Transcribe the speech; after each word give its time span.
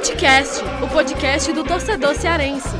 Futecast, 0.00 0.62
o 0.82 0.88
podcast 0.88 1.52
do 1.52 1.62
torcedor 1.62 2.14
cearense. 2.14 2.70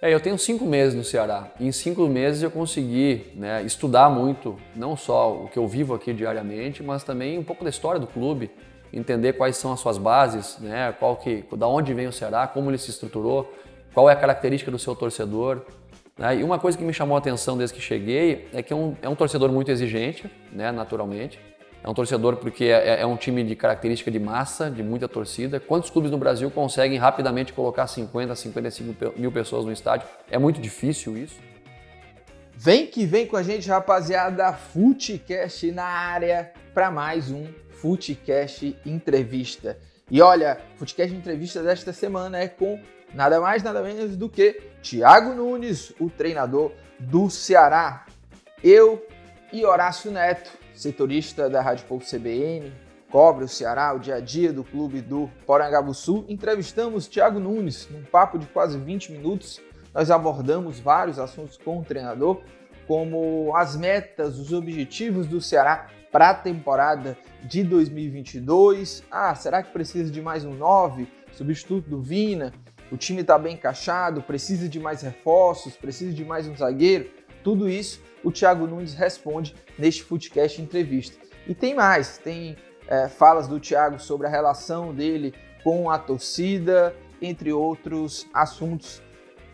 É, 0.00 0.14
eu 0.14 0.18
tenho 0.18 0.38
cinco 0.38 0.64
meses 0.64 0.94
no 0.94 1.04
Ceará. 1.04 1.50
E 1.60 1.66
em 1.68 1.72
cinco 1.72 2.08
meses 2.08 2.42
eu 2.42 2.50
consegui 2.50 3.26
né, 3.34 3.62
estudar 3.62 4.08
muito, 4.08 4.56
não 4.74 4.96
só 4.96 5.34
o 5.34 5.48
que 5.48 5.58
eu 5.58 5.68
vivo 5.68 5.94
aqui 5.94 6.14
diariamente, 6.14 6.82
mas 6.82 7.04
também 7.04 7.38
um 7.38 7.44
pouco 7.44 7.62
da 7.62 7.68
história 7.68 8.00
do 8.00 8.06
clube, 8.06 8.50
entender 8.90 9.34
quais 9.34 9.58
são 9.58 9.70
as 9.70 9.80
suas 9.80 9.98
bases, 9.98 10.56
né, 10.58 10.90
qual 10.98 11.14
que, 11.16 11.44
da 11.58 11.68
onde 11.68 11.92
vem 11.92 12.06
o 12.06 12.12
Ceará, 12.12 12.46
como 12.46 12.70
ele 12.70 12.78
se 12.78 12.88
estruturou, 12.88 13.52
qual 13.92 14.08
é 14.08 14.14
a 14.14 14.16
característica 14.16 14.70
do 14.70 14.78
seu 14.78 14.96
torcedor. 14.96 15.60
Né? 16.16 16.38
E 16.38 16.42
uma 16.42 16.58
coisa 16.58 16.78
que 16.78 16.84
me 16.84 16.94
chamou 16.94 17.16
a 17.16 17.18
atenção 17.18 17.58
desde 17.58 17.76
que 17.76 17.82
cheguei 17.82 18.48
é 18.50 18.62
que 18.62 18.72
é 18.72 18.76
um, 18.76 18.96
é 19.02 19.08
um 19.10 19.14
torcedor 19.14 19.52
muito 19.52 19.70
exigente, 19.70 20.30
né, 20.50 20.72
naturalmente. 20.72 21.38
É 21.82 21.88
um 21.88 21.94
torcedor 21.94 22.36
porque 22.36 22.64
é, 22.64 23.00
é, 23.00 23.06
um 23.06 23.16
time 23.16 23.44
de 23.44 23.54
característica 23.54 24.10
de 24.10 24.18
massa, 24.18 24.70
de 24.70 24.82
muita 24.82 25.08
torcida. 25.08 25.60
Quantos 25.60 25.90
clubes 25.90 26.10
no 26.10 26.18
Brasil 26.18 26.50
conseguem 26.50 26.98
rapidamente 26.98 27.52
colocar 27.52 27.86
50, 27.86 28.34
55 28.34 29.14
mil 29.16 29.30
pessoas 29.30 29.64
no 29.64 29.72
estádio? 29.72 30.08
É 30.30 30.38
muito 30.38 30.60
difícil 30.60 31.16
isso. 31.16 31.36
Vem 32.54 32.86
que 32.86 33.06
vem 33.06 33.26
com 33.26 33.36
a 33.36 33.42
gente, 33.42 33.68
rapaziada. 33.68 34.52
Futecast 34.52 35.70
na 35.70 35.84
área 35.84 36.52
para 36.74 36.90
mais 36.90 37.30
um 37.30 37.46
Futecast 37.70 38.76
Entrevista. 38.84 39.78
E 40.10 40.20
olha, 40.20 40.58
Futecast 40.76 41.14
Entrevista 41.14 41.62
desta 41.62 41.92
semana 41.92 42.38
é 42.38 42.48
com 42.48 42.80
nada 43.14 43.40
mais, 43.40 43.62
nada 43.62 43.80
menos 43.82 44.16
do 44.16 44.28
que 44.28 44.60
Thiago 44.82 45.34
Nunes, 45.34 45.92
o 46.00 46.10
treinador 46.10 46.72
do 46.98 47.30
Ceará. 47.30 48.06
Eu 48.64 49.06
e 49.52 49.64
Horácio 49.64 50.10
Neto 50.10 50.50
setorista 50.78 51.50
da 51.50 51.60
Rádio 51.60 51.86
Povo 51.86 52.04
CBN, 52.04 52.72
cobre 53.10 53.44
o 53.44 53.48
Ceará, 53.48 53.92
o 53.92 53.98
dia 53.98 54.14
a 54.14 54.20
dia 54.20 54.52
do 54.52 54.62
clube 54.62 55.00
do 55.00 55.28
Porangabuçu. 55.44 56.24
Entrevistamos 56.28 57.08
Thiago 57.08 57.40
Nunes 57.40 57.88
num 57.90 58.04
papo 58.04 58.38
de 58.38 58.46
quase 58.46 58.78
20 58.78 59.10
minutos. 59.10 59.60
Nós 59.92 60.08
abordamos 60.08 60.78
vários 60.78 61.18
assuntos 61.18 61.56
com 61.56 61.80
o 61.80 61.84
treinador, 61.84 62.40
como 62.86 63.52
as 63.56 63.76
metas, 63.76 64.38
os 64.38 64.52
objetivos 64.52 65.26
do 65.26 65.40
Ceará 65.40 65.88
para 66.12 66.30
a 66.30 66.34
temporada 66.34 67.18
de 67.42 67.64
2022. 67.64 69.02
Ah, 69.10 69.34
será 69.34 69.64
que 69.64 69.72
precisa 69.72 70.12
de 70.12 70.22
mais 70.22 70.44
um 70.44 70.54
9, 70.54 71.08
substituto 71.32 71.90
do 71.90 72.00
Vina? 72.00 72.52
O 72.92 72.96
time 72.96 73.22
está 73.22 73.36
bem 73.36 73.54
encaixado, 73.54 74.22
precisa 74.22 74.68
de 74.68 74.78
mais 74.78 75.02
reforços, 75.02 75.76
precisa 75.76 76.12
de 76.12 76.24
mais 76.24 76.46
um 76.46 76.56
zagueiro. 76.56 77.10
Tudo 77.48 77.66
isso 77.66 78.02
o 78.22 78.30
Thiago 78.30 78.66
Nunes 78.66 78.92
responde 78.92 79.54
neste 79.78 80.02
Footcast 80.02 80.60
entrevista. 80.60 81.16
E 81.46 81.54
tem 81.54 81.74
mais, 81.74 82.18
tem 82.18 82.58
é, 82.86 83.08
falas 83.08 83.48
do 83.48 83.58
Thiago 83.58 83.98
sobre 83.98 84.26
a 84.26 84.30
relação 84.30 84.94
dele 84.94 85.32
com 85.64 85.88
a 85.88 85.98
torcida, 85.98 86.94
entre 87.22 87.50
outros 87.50 88.26
assuntos 88.34 89.00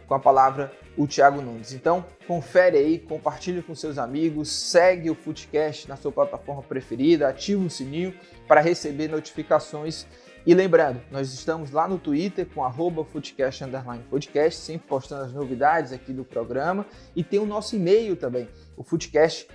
com 0.09 0.15
a 0.15 0.19
palavra 0.19 0.73
o 0.97 1.07
Thiago 1.07 1.41
Nunes. 1.41 1.73
Então, 1.73 2.05
confere 2.27 2.79
aí, 2.79 2.99
compartilhe 2.99 3.63
com 3.63 3.77
seus 3.77 3.97
amigos, 3.97 4.51
segue 4.51 5.09
o 5.09 5.15
Footcast 5.15 5.89
na 5.89 5.95
sua 5.95 6.11
plataforma 6.11 6.65
preferida, 6.65 7.29
ativa 7.29 7.63
o 7.63 7.71
sininho 7.71 8.13
para 8.49 8.61
receber 8.61 9.07
notificações 9.07 10.05
e 10.47 10.53
lembrando, 10.53 11.01
nós 11.11 11.33
estamos 11.33 11.71
lá 11.71 11.89
no 11.89 11.99
Twitter 11.99 12.47
com 12.47 12.63
arroba 12.63 13.03
Podcast, 13.03 13.67
sempre 14.57 14.87
postando 14.87 15.25
as 15.25 15.33
novidades 15.33 15.91
aqui 15.91 16.13
do 16.13 16.23
programa. 16.23 16.85
E 17.17 17.25
tem 17.25 17.41
o 17.41 17.47
nosso 17.47 17.77
e-mail 17.77 18.15
também, 18.15 18.47
o 18.77 18.83
Footcast 18.83 19.49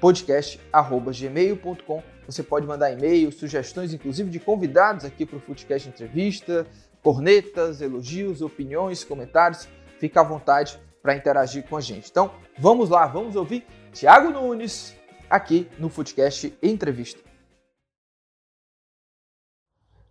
podcast@gmail.com. 0.00 2.02
Você 2.26 2.44
pode 2.44 2.66
mandar 2.66 2.92
e-mail, 2.92 3.32
sugestões, 3.32 3.92
inclusive 3.92 4.30
de 4.30 4.38
convidados 4.38 5.04
aqui 5.04 5.26
para 5.26 5.38
o 5.38 5.40
Footcast 5.40 5.88
Entrevista, 5.88 6.64
cornetas, 7.02 7.80
elogios, 7.80 8.40
opiniões, 8.40 9.02
comentários. 9.02 9.66
Fica 9.98 10.20
à 10.20 10.22
vontade 10.22 10.78
para 11.02 11.16
interagir 11.16 11.64
com 11.64 11.76
a 11.76 11.80
gente. 11.80 12.08
Então, 12.10 12.30
vamos 12.56 12.90
lá, 12.90 13.04
vamos 13.06 13.34
ouvir 13.34 13.66
Tiago 13.92 14.30
Nunes 14.30 14.94
aqui 15.28 15.68
no 15.78 15.88
Footcast 15.88 16.56
Entrevista. 16.62 17.27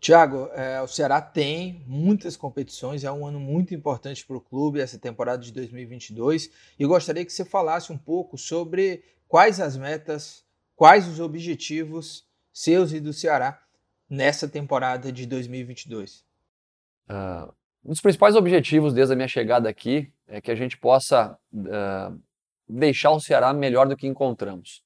Tiago, 0.08 0.50
é, 0.54 0.82
o 0.82 0.88
Ceará 0.88 1.20
tem 1.20 1.84
muitas 1.86 2.38
competições, 2.38 3.04
é 3.04 3.12
um 3.12 3.28
ano 3.28 3.42
muito 3.42 3.76
importante 3.76 4.26
para 4.26 4.38
o 4.38 4.42
clube, 4.42 4.80
essa 4.80 4.98
temporada 4.98 5.44
de 5.44 5.52
2022, 5.52 6.50
e 6.80 6.86
gostaria 6.86 7.26
que 7.26 7.34
você 7.34 7.44
falasse 7.44 7.92
um 7.92 7.98
pouco 7.98 8.38
sobre 8.38 9.04
quais 9.28 9.60
as 9.60 9.76
metas, 9.76 10.46
quais 10.78 11.06
os 11.10 11.20
objetivos 11.20 12.26
seus 12.54 12.94
e 12.94 13.02
do 13.02 13.12
Ceará 13.12 13.62
nessa 14.10 14.48
temporada 14.48 15.12
de 15.12 15.26
2022. 15.26 16.20
Uh, 16.20 16.24
ah, 17.10 17.54
um 17.84 17.90
dos 17.90 18.00
principais 18.00 18.38
objetivos 18.38 18.94
desde 18.94 19.12
a 19.12 19.16
minha 19.18 19.28
chegada 19.28 19.68
aqui 19.68 20.10
é 20.26 20.40
que 20.40 20.52
a 20.52 20.56
gente 20.56 20.78
possa 20.78 21.38
uh, 21.54 22.18
deixar 22.66 23.12
o 23.12 23.20
Ceará 23.20 23.52
melhor 23.52 23.90
do 23.90 23.98
que 23.98 24.08
encontramos. 24.08 24.82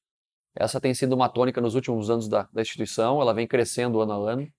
Essa 0.55 0.81
tem 0.81 0.95
sido 0.95 1.13
uma 1.13 1.29
tônica 1.29 1.61
nos 1.61 1.75
últimos 1.75 2.09
anos 2.09 2.27
da, 2.27 2.49
da 2.51 2.63
instituição, 2.63 3.21
ela 3.21 3.35
vem 3.35 3.45
crescendo 3.45 4.01
ano 4.01 4.13
a 4.13 4.31
ano. 4.31 4.51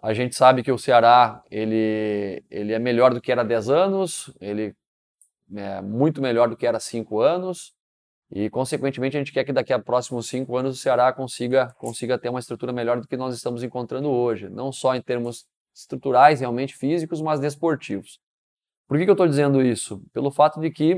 A 0.00 0.14
gente 0.14 0.34
sabe 0.34 0.62
que 0.62 0.72
o 0.72 0.78
Ceará 0.78 1.42
ele, 1.50 2.44
ele 2.50 2.72
é 2.72 2.78
melhor 2.78 3.12
do 3.12 3.20
que 3.20 3.30
era 3.30 3.42
há 3.42 3.44
10 3.44 3.70
anos, 3.70 4.32
ele 4.40 4.74
é 5.54 5.80
muito 5.82 6.22
melhor 6.22 6.48
do 6.48 6.56
que 6.56 6.66
era 6.66 6.78
há 6.78 6.80
5 6.80 7.20
anos, 7.20 7.74
e 8.30 8.48
consequentemente 8.48 9.16
a 9.16 9.20
gente 9.20 9.32
quer 9.32 9.44
que 9.44 9.52
daqui 9.52 9.72
a 9.72 9.78
próximos 9.78 10.26
5 10.28 10.56
anos 10.56 10.78
o 10.78 10.80
Ceará 10.80 11.12
consiga, 11.12 11.72
consiga 11.74 12.18
ter 12.18 12.30
uma 12.30 12.40
estrutura 12.40 12.72
melhor 12.72 13.00
do 13.00 13.06
que 13.06 13.16
nós 13.16 13.34
estamos 13.34 13.62
encontrando 13.62 14.08
hoje, 14.10 14.48
não 14.48 14.72
só 14.72 14.94
em 14.94 15.02
termos 15.02 15.46
estruturais, 15.74 16.40
realmente 16.40 16.74
físicos, 16.74 17.20
mas 17.20 17.40
desportivos. 17.40 18.18
Por 18.88 18.98
que, 18.98 19.04
que 19.04 19.10
eu 19.10 19.14
estou 19.14 19.28
dizendo 19.28 19.62
isso? 19.62 20.02
Pelo 20.12 20.30
fato 20.30 20.60
de 20.60 20.70
que 20.70 20.94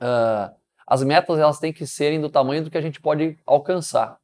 uh, 0.00 0.54
as 0.86 1.02
metas 1.02 1.38
elas 1.38 1.58
têm 1.58 1.72
que 1.72 1.86
serem 1.86 2.20
do 2.20 2.30
tamanho 2.30 2.64
do 2.64 2.70
que 2.70 2.78
a 2.78 2.82
gente 2.82 3.00
pode 3.00 3.38
alcançar 3.46 4.18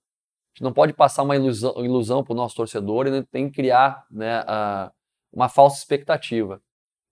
gente 0.55 0.63
não 0.63 0.73
pode 0.73 0.93
passar 0.93 1.23
uma 1.23 1.37
ilusão, 1.37 1.75
ilusão 1.85 2.25
para 2.25 2.33
o 2.33 2.37
nosso 2.37 2.57
torcedor 2.57 3.07
e 3.07 3.23
tem 3.25 3.49
que 3.49 3.57
criar 3.57 4.05
né, 4.11 4.45
a, 4.47 4.93
uma 5.33 5.49
falsa 5.49 5.79
expectativa. 5.79 6.61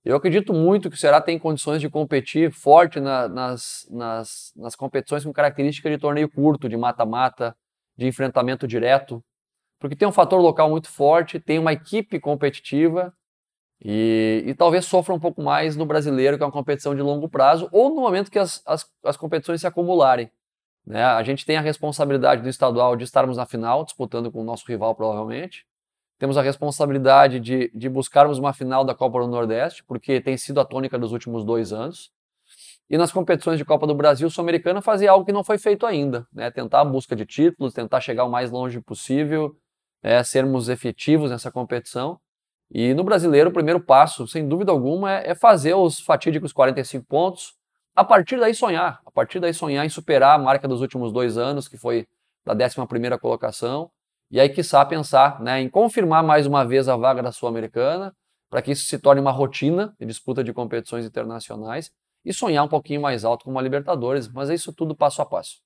Eu 0.04 0.16
acredito 0.16 0.54
muito 0.54 0.88
que 0.88 0.96
o 0.96 0.98
Ceará 0.98 1.20
tem 1.20 1.38
condições 1.38 1.80
de 1.80 1.90
competir 1.90 2.50
forte 2.50 3.00
na, 3.00 3.28
nas, 3.28 3.86
nas, 3.90 4.52
nas 4.56 4.74
competições 4.74 5.24
com 5.24 5.32
característica 5.32 5.90
de 5.90 5.98
torneio 5.98 6.30
curto, 6.30 6.68
de 6.68 6.76
mata-mata, 6.76 7.56
de 7.96 8.06
enfrentamento 8.06 8.66
direto, 8.66 9.22
porque 9.78 9.96
tem 9.96 10.08
um 10.08 10.12
fator 10.12 10.40
local 10.40 10.70
muito 10.70 10.88
forte, 10.88 11.38
tem 11.38 11.58
uma 11.58 11.72
equipe 11.72 12.18
competitiva 12.18 13.12
e, 13.84 14.44
e, 14.46 14.54
talvez 14.54 14.84
sofra 14.86 15.14
um 15.14 15.20
pouco 15.20 15.40
mais 15.40 15.76
no 15.76 15.86
brasileiro, 15.86 16.36
que 16.36 16.42
é 16.42 16.46
uma 16.46 16.52
competição 16.52 16.94
de 16.94 17.02
longo 17.02 17.28
prazo, 17.28 17.68
ou 17.70 17.90
no 17.90 18.00
momento 18.00 18.30
que 18.30 18.38
as, 18.38 18.60
as, 18.66 18.90
as 19.04 19.16
competições 19.16 19.60
se 19.60 19.66
acumularem. 19.66 20.30
Né? 20.88 21.04
A 21.04 21.22
gente 21.22 21.44
tem 21.44 21.58
a 21.58 21.60
responsabilidade 21.60 22.40
do 22.40 22.48
estadual 22.48 22.96
de 22.96 23.04
estarmos 23.04 23.36
na 23.36 23.44
final, 23.44 23.84
disputando 23.84 24.32
com 24.32 24.40
o 24.40 24.44
nosso 24.44 24.64
rival, 24.66 24.94
provavelmente. 24.94 25.66
Temos 26.18 26.38
a 26.38 26.42
responsabilidade 26.42 27.38
de, 27.38 27.70
de 27.74 27.88
buscarmos 27.90 28.38
uma 28.38 28.54
final 28.54 28.84
da 28.84 28.94
Copa 28.94 29.20
do 29.20 29.28
Nordeste, 29.28 29.84
porque 29.84 30.18
tem 30.18 30.38
sido 30.38 30.58
a 30.60 30.64
tônica 30.64 30.98
dos 30.98 31.12
últimos 31.12 31.44
dois 31.44 31.74
anos. 31.74 32.10
E 32.88 32.96
nas 32.96 33.12
competições 33.12 33.58
de 33.58 33.66
Copa 33.66 33.86
do 33.86 33.94
Brasil, 33.94 34.30
Sul-Americana 34.30 34.80
fazer 34.80 35.08
algo 35.08 35.26
que 35.26 35.32
não 35.32 35.44
foi 35.44 35.58
feito 35.58 35.84
ainda, 35.84 36.26
né? 36.32 36.50
tentar 36.50 36.80
a 36.80 36.84
busca 36.86 37.14
de 37.14 37.26
títulos, 37.26 37.74
tentar 37.74 38.00
chegar 38.00 38.24
o 38.24 38.30
mais 38.30 38.50
longe 38.50 38.80
possível, 38.80 39.54
é, 40.02 40.24
sermos 40.24 40.70
efetivos 40.70 41.30
nessa 41.30 41.52
competição. 41.52 42.18
E 42.70 42.94
no 42.94 43.04
brasileiro, 43.04 43.50
o 43.50 43.52
primeiro 43.52 43.78
passo, 43.78 44.26
sem 44.26 44.48
dúvida 44.48 44.72
alguma, 44.72 45.12
é, 45.12 45.32
é 45.32 45.34
fazer 45.34 45.74
os 45.74 46.00
fatídicos 46.00 46.50
45 46.50 47.04
pontos, 47.06 47.57
a 47.98 48.04
partir 48.04 48.38
daí 48.38 48.54
sonhar, 48.54 49.00
a 49.04 49.10
partir 49.10 49.40
daí 49.40 49.52
sonhar 49.52 49.84
em 49.84 49.88
superar 49.88 50.38
a 50.38 50.42
marca 50.42 50.68
dos 50.68 50.80
últimos 50.80 51.12
dois 51.12 51.36
anos, 51.36 51.66
que 51.66 51.76
foi 51.76 52.06
da 52.46 52.54
11ª 52.54 53.18
colocação, 53.18 53.90
e 54.30 54.38
aí, 54.38 54.48
quiçá, 54.48 54.84
pensar 54.84 55.40
né, 55.40 55.60
em 55.60 55.68
confirmar 55.68 56.22
mais 56.22 56.46
uma 56.46 56.64
vez 56.64 56.88
a 56.88 56.96
vaga 56.96 57.20
da 57.20 57.32
Sul-Americana, 57.32 58.14
para 58.48 58.62
que 58.62 58.70
isso 58.70 58.84
se 58.84 59.00
torne 59.00 59.20
uma 59.20 59.32
rotina 59.32 59.96
de 59.98 60.06
disputa 60.06 60.44
de 60.44 60.52
competições 60.52 61.04
internacionais, 61.04 61.90
e 62.24 62.32
sonhar 62.32 62.64
um 62.64 62.68
pouquinho 62.68 63.00
mais 63.00 63.24
alto 63.24 63.44
com 63.44 63.50
uma 63.50 63.60
Libertadores, 63.60 64.28
mas 64.28 64.48
é 64.48 64.54
isso 64.54 64.72
tudo 64.72 64.94
passo 64.94 65.20
a 65.20 65.26
passo. 65.26 65.56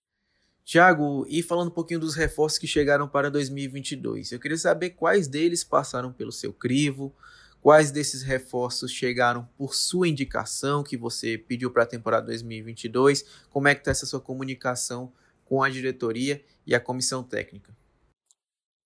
Tiago, 0.64 1.26
e 1.28 1.42
falando 1.42 1.68
um 1.68 1.74
pouquinho 1.74 2.00
dos 2.00 2.14
reforços 2.14 2.58
que 2.58 2.66
chegaram 2.66 3.06
para 3.06 3.30
2022, 3.30 4.32
eu 4.32 4.40
queria 4.40 4.56
saber 4.56 4.90
quais 4.90 5.28
deles 5.28 5.62
passaram 5.62 6.10
pelo 6.10 6.32
seu 6.32 6.50
crivo, 6.50 7.14
Quais 7.62 7.92
desses 7.92 8.24
reforços 8.24 8.90
chegaram 8.90 9.48
por 9.56 9.72
sua 9.72 10.08
indicação 10.08 10.82
que 10.82 10.96
você 10.96 11.38
pediu 11.38 11.70
para 11.70 11.84
a 11.84 11.86
temporada 11.86 12.26
2022? 12.26 13.24
Como 13.48 13.68
é 13.68 13.74
que 13.74 13.82
está 13.82 13.92
essa 13.92 14.04
sua 14.04 14.20
comunicação 14.20 15.12
com 15.44 15.62
a 15.62 15.70
diretoria 15.70 16.44
e 16.66 16.74
a 16.74 16.80
comissão 16.80 17.22
técnica? 17.22 17.72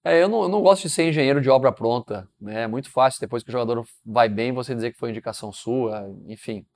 É, 0.05 0.23
eu, 0.23 0.29
não, 0.29 0.43
eu, 0.43 0.49
não, 0.51 0.61
gosto 0.61 0.83
de 0.83 0.91
ser 0.91 1.09
engenheiro 1.09 1.41
de 1.41 1.49
obra 1.49 1.73
pronta. 1.73 2.29
Né? 2.39 2.65
É 2.65 2.67
muito 2.67 2.91
fácil, 2.91 3.19
depois 3.19 3.43
que 3.43 3.49
o 3.49 3.53
jogador 3.53 3.83
vai 4.05 4.29
bem, 4.29 4.53
você 4.53 4.75
dizer 4.75 4.93
que 4.93 4.99
foi 4.99 5.09
indicação 5.09 5.51
sua, 5.51 6.15
enfim. 6.27 6.67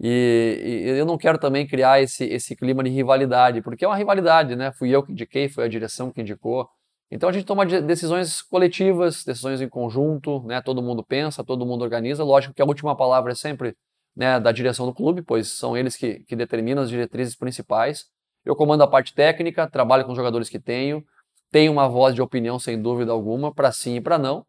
E, 0.00 0.84
e, 0.86 0.98
eu 0.98 1.04
não 1.04 1.18
quero 1.18 1.38
também 1.38 1.66
criar 1.66 2.00
esse, 2.02 2.24
esse 2.24 2.56
clima 2.56 2.82
de 2.82 2.88
rivalidade, 2.88 3.60
porque 3.60 3.84
é 3.84 3.88
uma 3.88 3.98
rivalidade, 3.98 4.56
né? 4.56 4.72
Fui 4.72 4.88
eu 4.88 5.02
que 5.02 5.12
indiquei, 5.12 5.50
foi 5.50 5.64
a 5.64 5.68
direção 5.68 6.10
que 6.10 6.22
indicou. 6.22 6.66
Então 7.10 7.28
a 7.28 7.32
gente 7.32 7.44
toma 7.44 7.64
decisões 7.64 8.42
coletivas, 8.42 9.24
decisões 9.24 9.60
em 9.60 9.68
conjunto, 9.68 10.42
né? 10.44 10.60
Todo 10.60 10.82
mundo 10.82 11.04
pensa, 11.04 11.44
todo 11.44 11.66
mundo 11.66 11.82
organiza. 11.82 12.24
Lógico 12.24 12.54
que 12.54 12.62
a 12.62 12.64
última 12.64 12.96
palavra 12.96 13.32
é 13.32 13.34
sempre 13.34 13.76
né, 14.16 14.38
da 14.40 14.52
direção 14.52 14.86
do 14.86 14.94
clube, 14.94 15.22
pois 15.22 15.48
são 15.48 15.76
eles 15.76 15.96
que, 15.96 16.20
que 16.20 16.36
determinam 16.36 16.82
as 16.82 16.88
diretrizes 16.88 17.36
principais. 17.36 18.06
Eu 18.44 18.54
comando 18.54 18.82
a 18.82 18.86
parte 18.86 19.14
técnica, 19.14 19.68
trabalho 19.68 20.04
com 20.04 20.12
os 20.12 20.16
jogadores 20.16 20.48
que 20.48 20.60
tenho, 20.60 21.04
tenho 21.50 21.72
uma 21.72 21.88
voz 21.88 22.14
de 22.14 22.22
opinião 22.22 22.58
sem 22.58 22.80
dúvida 22.80 23.12
alguma, 23.12 23.52
para 23.52 23.72
sim 23.72 23.96
e 23.96 24.00
para 24.00 24.18
não. 24.18 24.44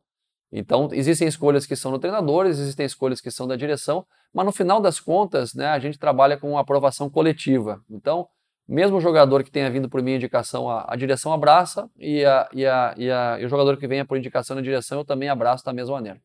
Então, 0.52 0.90
existem 0.92 1.28
escolhas 1.28 1.66
que 1.66 1.76
são 1.76 1.92
do 1.92 2.00
treinador, 2.00 2.46
existem 2.46 2.86
escolhas 2.86 3.20
que 3.20 3.32
são 3.32 3.48
da 3.48 3.56
direção, 3.56 4.06
mas 4.34 4.46
no 4.46 4.52
final 4.52 4.80
das 4.80 5.00
contas, 5.00 5.54
né, 5.54 5.68
a 5.68 5.80
gente 5.80 5.98
trabalha 5.98 6.38
com 6.38 6.52
uma 6.52 6.62
aprovação 6.62 7.10
coletiva. 7.10 7.82
Então, 7.90 8.28
mesmo 8.68 9.00
jogador 9.00 9.44
que 9.44 9.52
tenha 9.52 9.70
vindo 9.70 9.90
por 9.90 10.02
minha 10.02 10.18
indicação, 10.18 10.70
a, 10.70 10.86
a 10.88 10.96
direção 10.96 11.32
abraça, 11.32 11.90
e, 11.98 12.26
a, 12.26 12.50
e, 12.52 12.66
a, 12.66 12.96
e, 12.98 13.12
a, 13.12 13.40
e 13.40 13.46
o 13.46 13.50
jogador 13.50 13.78
que 13.78 13.88
venha 13.88 14.06
por 14.06 14.18
indicação 14.18 14.56
na 14.56 14.62
direção, 14.62 15.00
eu 15.00 15.06
também 15.06 15.30
abraço 15.30 15.64
da 15.64 15.74
mesma 15.74 15.96
maneira. 15.96 16.22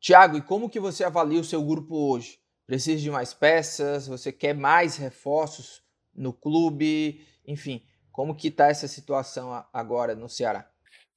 Tiago, 0.00 0.36
e 0.36 0.42
como 0.42 0.70
que 0.70 0.78
você 0.78 1.04
avalia 1.04 1.40
o 1.40 1.44
seu 1.44 1.62
grupo 1.62 1.94
hoje? 1.94 2.38
Precisa 2.66 3.00
de 3.00 3.10
mais 3.10 3.32
peças? 3.32 4.06
Você 4.06 4.30
quer 4.30 4.54
mais 4.54 4.96
reforços 4.96 5.82
no 6.14 6.32
clube? 6.32 7.24
Enfim, 7.46 7.82
como 8.12 8.34
que 8.34 8.48
está 8.48 8.68
essa 8.68 8.86
situação 8.86 9.64
agora 9.72 10.14
no 10.14 10.28
Ceará? 10.28 10.68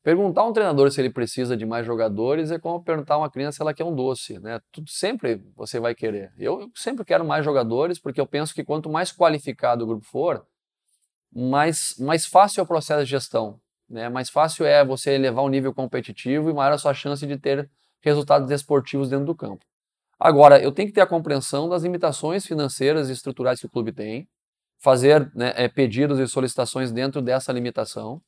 Perguntar 0.03 0.41
a 0.41 0.47
um 0.47 0.53
treinador 0.53 0.91
se 0.91 0.99
ele 0.99 1.11
precisa 1.11 1.55
de 1.55 1.63
mais 1.65 1.85
jogadores 1.85 2.49
é 2.49 2.57
como 2.57 2.83
perguntar 2.83 3.15
a 3.15 3.17
uma 3.19 3.29
criança 3.29 3.57
se 3.57 3.61
ela 3.61 3.73
quer 3.73 3.83
um 3.83 3.93
doce, 3.93 4.39
né? 4.39 4.59
Tudo 4.71 4.89
sempre 4.89 5.43
você 5.55 5.79
vai 5.79 5.93
querer. 5.93 6.33
Eu 6.39 6.71
sempre 6.75 7.05
quero 7.05 7.23
mais 7.23 7.45
jogadores 7.45 7.99
porque 7.99 8.19
eu 8.19 8.25
penso 8.25 8.53
que 8.53 8.63
quanto 8.63 8.89
mais 8.89 9.11
qualificado 9.11 9.83
o 9.83 9.87
grupo 9.87 10.05
for, 10.05 10.43
mais, 11.31 11.95
mais 11.99 12.25
fácil 12.25 12.61
é 12.61 12.63
o 12.63 12.67
processo 12.67 13.03
de 13.03 13.11
gestão, 13.11 13.59
né? 13.87 14.09
Mais 14.09 14.29
fácil 14.29 14.65
é 14.65 14.83
você 14.83 15.11
elevar 15.11 15.43
o 15.43 15.49
nível 15.49 15.73
competitivo 15.73 16.49
e 16.49 16.53
maior 16.53 16.73
a 16.73 16.77
sua 16.79 16.93
chance 16.95 17.25
de 17.25 17.37
ter 17.37 17.69
resultados 18.01 18.49
esportivos 18.49 19.09
dentro 19.09 19.25
do 19.25 19.35
campo. 19.35 19.63
Agora, 20.19 20.61
eu 20.61 20.71
tenho 20.71 20.87
que 20.87 20.93
ter 20.93 21.01
a 21.01 21.07
compreensão 21.07 21.69
das 21.69 21.83
limitações 21.83 22.45
financeiras 22.45 23.09
e 23.09 23.13
estruturais 23.13 23.59
que 23.59 23.65
o 23.65 23.69
clube 23.69 23.91
tem, 23.91 24.27
fazer 24.79 25.31
né, 25.35 25.53
é, 25.55 25.67
pedidos 25.67 26.19
e 26.19 26.27
solicitações 26.27 26.91
dentro 26.91 27.21
dessa 27.21 27.51
limitação. 27.51 28.21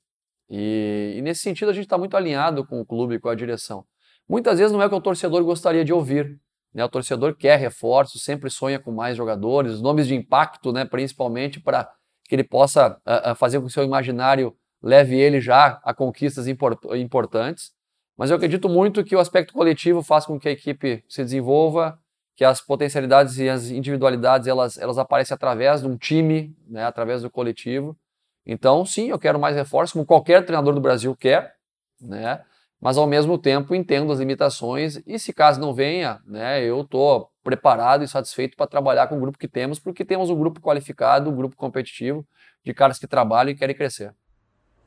E, 0.49 1.15
e 1.17 1.21
nesse 1.21 1.41
sentido, 1.41 1.69
a 1.69 1.73
gente 1.73 1.85
está 1.85 1.97
muito 1.97 2.15
alinhado 2.15 2.65
com 2.65 2.79
o 2.79 2.85
clube, 2.85 3.19
com 3.19 3.29
a 3.29 3.35
direção. 3.35 3.85
Muitas 4.27 4.59
vezes 4.59 4.71
não 4.71 4.81
é 4.81 4.85
o 4.85 4.89
que 4.89 4.95
o 4.95 5.01
torcedor 5.01 5.43
gostaria 5.43 5.83
de 5.83 5.93
ouvir. 5.93 6.39
Né? 6.73 6.83
O 6.83 6.89
torcedor 6.89 7.35
quer 7.35 7.57
reforços, 7.57 8.23
sempre 8.23 8.49
sonha 8.49 8.79
com 8.79 8.91
mais 8.91 9.15
jogadores, 9.15 9.81
nomes 9.81 10.07
de 10.07 10.15
impacto, 10.15 10.71
né, 10.71 10.85
principalmente 10.85 11.59
para 11.59 11.89
que 12.25 12.35
ele 12.35 12.43
possa 12.43 12.97
uh, 13.05 13.35
fazer 13.35 13.57
com 13.57 13.65
que 13.65 13.69
o 13.69 13.73
seu 13.73 13.83
imaginário 13.83 14.55
leve 14.81 15.15
ele 15.15 15.39
já 15.39 15.79
a 15.83 15.93
conquistas 15.93 16.47
import 16.47 16.83
importantes. 16.95 17.71
Mas 18.17 18.29
eu 18.29 18.37
acredito 18.37 18.67
muito 18.69 19.03
que 19.03 19.15
o 19.15 19.19
aspecto 19.19 19.53
coletivo 19.53 20.01
faz 20.01 20.25
com 20.25 20.39
que 20.39 20.47
a 20.47 20.51
equipe 20.51 21.03
se 21.07 21.23
desenvolva, 21.23 21.99
que 22.35 22.43
as 22.43 22.61
potencialidades 22.61 23.37
e 23.37 23.47
as 23.47 23.69
individualidades 23.69 24.47
elas, 24.47 24.77
elas 24.77 24.97
aparecem 24.97 25.35
através 25.35 25.81
de 25.81 25.87
um 25.87 25.97
time, 25.97 26.55
né, 26.67 26.85
através 26.85 27.21
do 27.21 27.29
coletivo. 27.29 27.97
Então, 28.45 28.85
sim, 28.85 29.09
eu 29.09 29.19
quero 29.19 29.39
mais 29.39 29.55
reforços, 29.55 29.93
como 29.93 30.05
qualquer 30.05 30.45
treinador 30.45 30.73
do 30.73 30.81
Brasil 30.81 31.15
quer, 31.15 31.55
né? 32.01 32.41
Mas 32.83 32.97
ao 32.97 33.07
mesmo 33.07 33.37
tempo 33.37 33.73
entendo 33.73 34.11
as 34.11 34.19
limitações 34.19 35.01
e 35.07 35.17
se 35.17 35.31
caso 35.31 35.57
não 35.61 35.73
venha, 35.73 36.19
né, 36.27 36.61
eu 36.61 36.81
estou 36.81 37.29
preparado 37.41 38.03
e 38.03 38.07
satisfeito 38.09 38.57
para 38.57 38.67
trabalhar 38.67 39.07
com 39.07 39.15
o 39.15 39.19
grupo 39.21 39.37
que 39.37 39.47
temos, 39.47 39.79
porque 39.79 40.03
temos 40.03 40.29
um 40.29 40.37
grupo 40.37 40.59
qualificado, 40.59 41.29
um 41.29 41.35
grupo 41.35 41.55
competitivo 41.55 42.27
de 42.61 42.73
caras 42.73 42.99
que 42.99 43.07
trabalham 43.07 43.51
e 43.51 43.55
querem 43.55 43.73
crescer. 43.73 44.13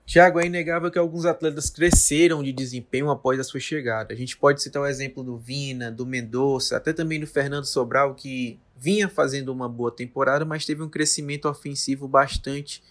Tiago, 0.05 0.39
é 0.39 0.47
inegável 0.47 0.91
que 0.91 0.99
alguns 0.99 1.25
atletas 1.25 1.69
cresceram 1.69 2.43
de 2.43 2.53
desempenho 2.53 3.11
após 3.11 3.41
a 3.41 3.45
sua 3.45 3.59
chegada. 3.59 4.13
A 4.13 4.17
gente 4.17 4.37
pode 4.37 4.63
citar 4.63 4.83
o 4.83 4.87
exemplo 4.87 5.25
do 5.25 5.37
Vina, 5.37 5.91
do 5.91 6.07
Mendonça, 6.07 6.77
até 6.77 6.93
também 6.93 7.19
do 7.19 7.27
Fernando 7.27 7.65
Sobral, 7.65 8.15
que 8.15 8.61
vinha 8.77 9.09
fazendo 9.09 9.49
uma 9.49 9.69
boa 9.69 9.91
temporada, 9.91 10.45
mas 10.45 10.65
teve 10.65 10.83
um 10.83 10.89
crescimento 10.89 11.49
ofensivo 11.49 12.07
bastante 12.07 12.83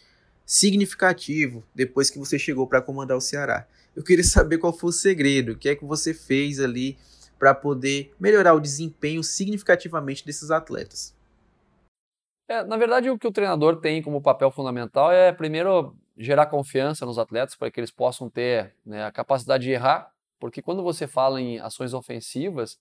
significativo 0.46 1.64
depois 1.74 2.10
que 2.10 2.20
você 2.20 2.38
chegou 2.38 2.68
para 2.68 2.82
comandar 2.82 3.18
o 3.18 3.22
Ceará. 3.22 3.68
Eu 3.96 4.04
queria 4.04 4.24
saber 4.24 4.58
qual 4.58 4.72
foi 4.72 4.90
o 4.90 4.94
segredo, 4.94 5.54
o 5.54 5.58
que 5.58 5.70
é 5.70 5.76
que 5.76 5.86
você 5.86 6.14
fez 6.14 6.60
ali 6.60 6.98
para 7.40 7.54
poder 7.54 8.14
melhorar 8.20 8.54
o 8.54 8.60
desempenho 8.60 9.24
significativamente 9.24 10.26
desses 10.26 10.52
atletas. 10.52 11.16
É, 12.48 12.64
na 12.64 12.78
verdade, 12.78 13.10
o 13.10 13.18
que 13.18 13.28
o 13.28 13.32
treinador 13.32 13.80
tem 13.80 14.02
como 14.02 14.22
papel 14.22 14.52
fundamental 14.52 15.12
é, 15.12 15.32
primeiro, 15.32 15.96
gerar 16.18 16.46
confiança 16.46 17.06
nos 17.06 17.18
atletas 17.18 17.56
para 17.56 17.72
que 17.72 17.80
eles 17.80 17.92
possam 17.92 18.30
ter 18.30 18.74
né, 18.86 19.04
a 19.04 19.12
capacidade 19.12 19.64
de 19.64 19.72
errar, 19.72 20.12
porque 20.40 20.62
quando 20.62 20.84
você 20.84 21.08
fala 21.08 21.42
em 21.42 21.60
ações 21.60 21.94
ofensivas, 21.94 22.78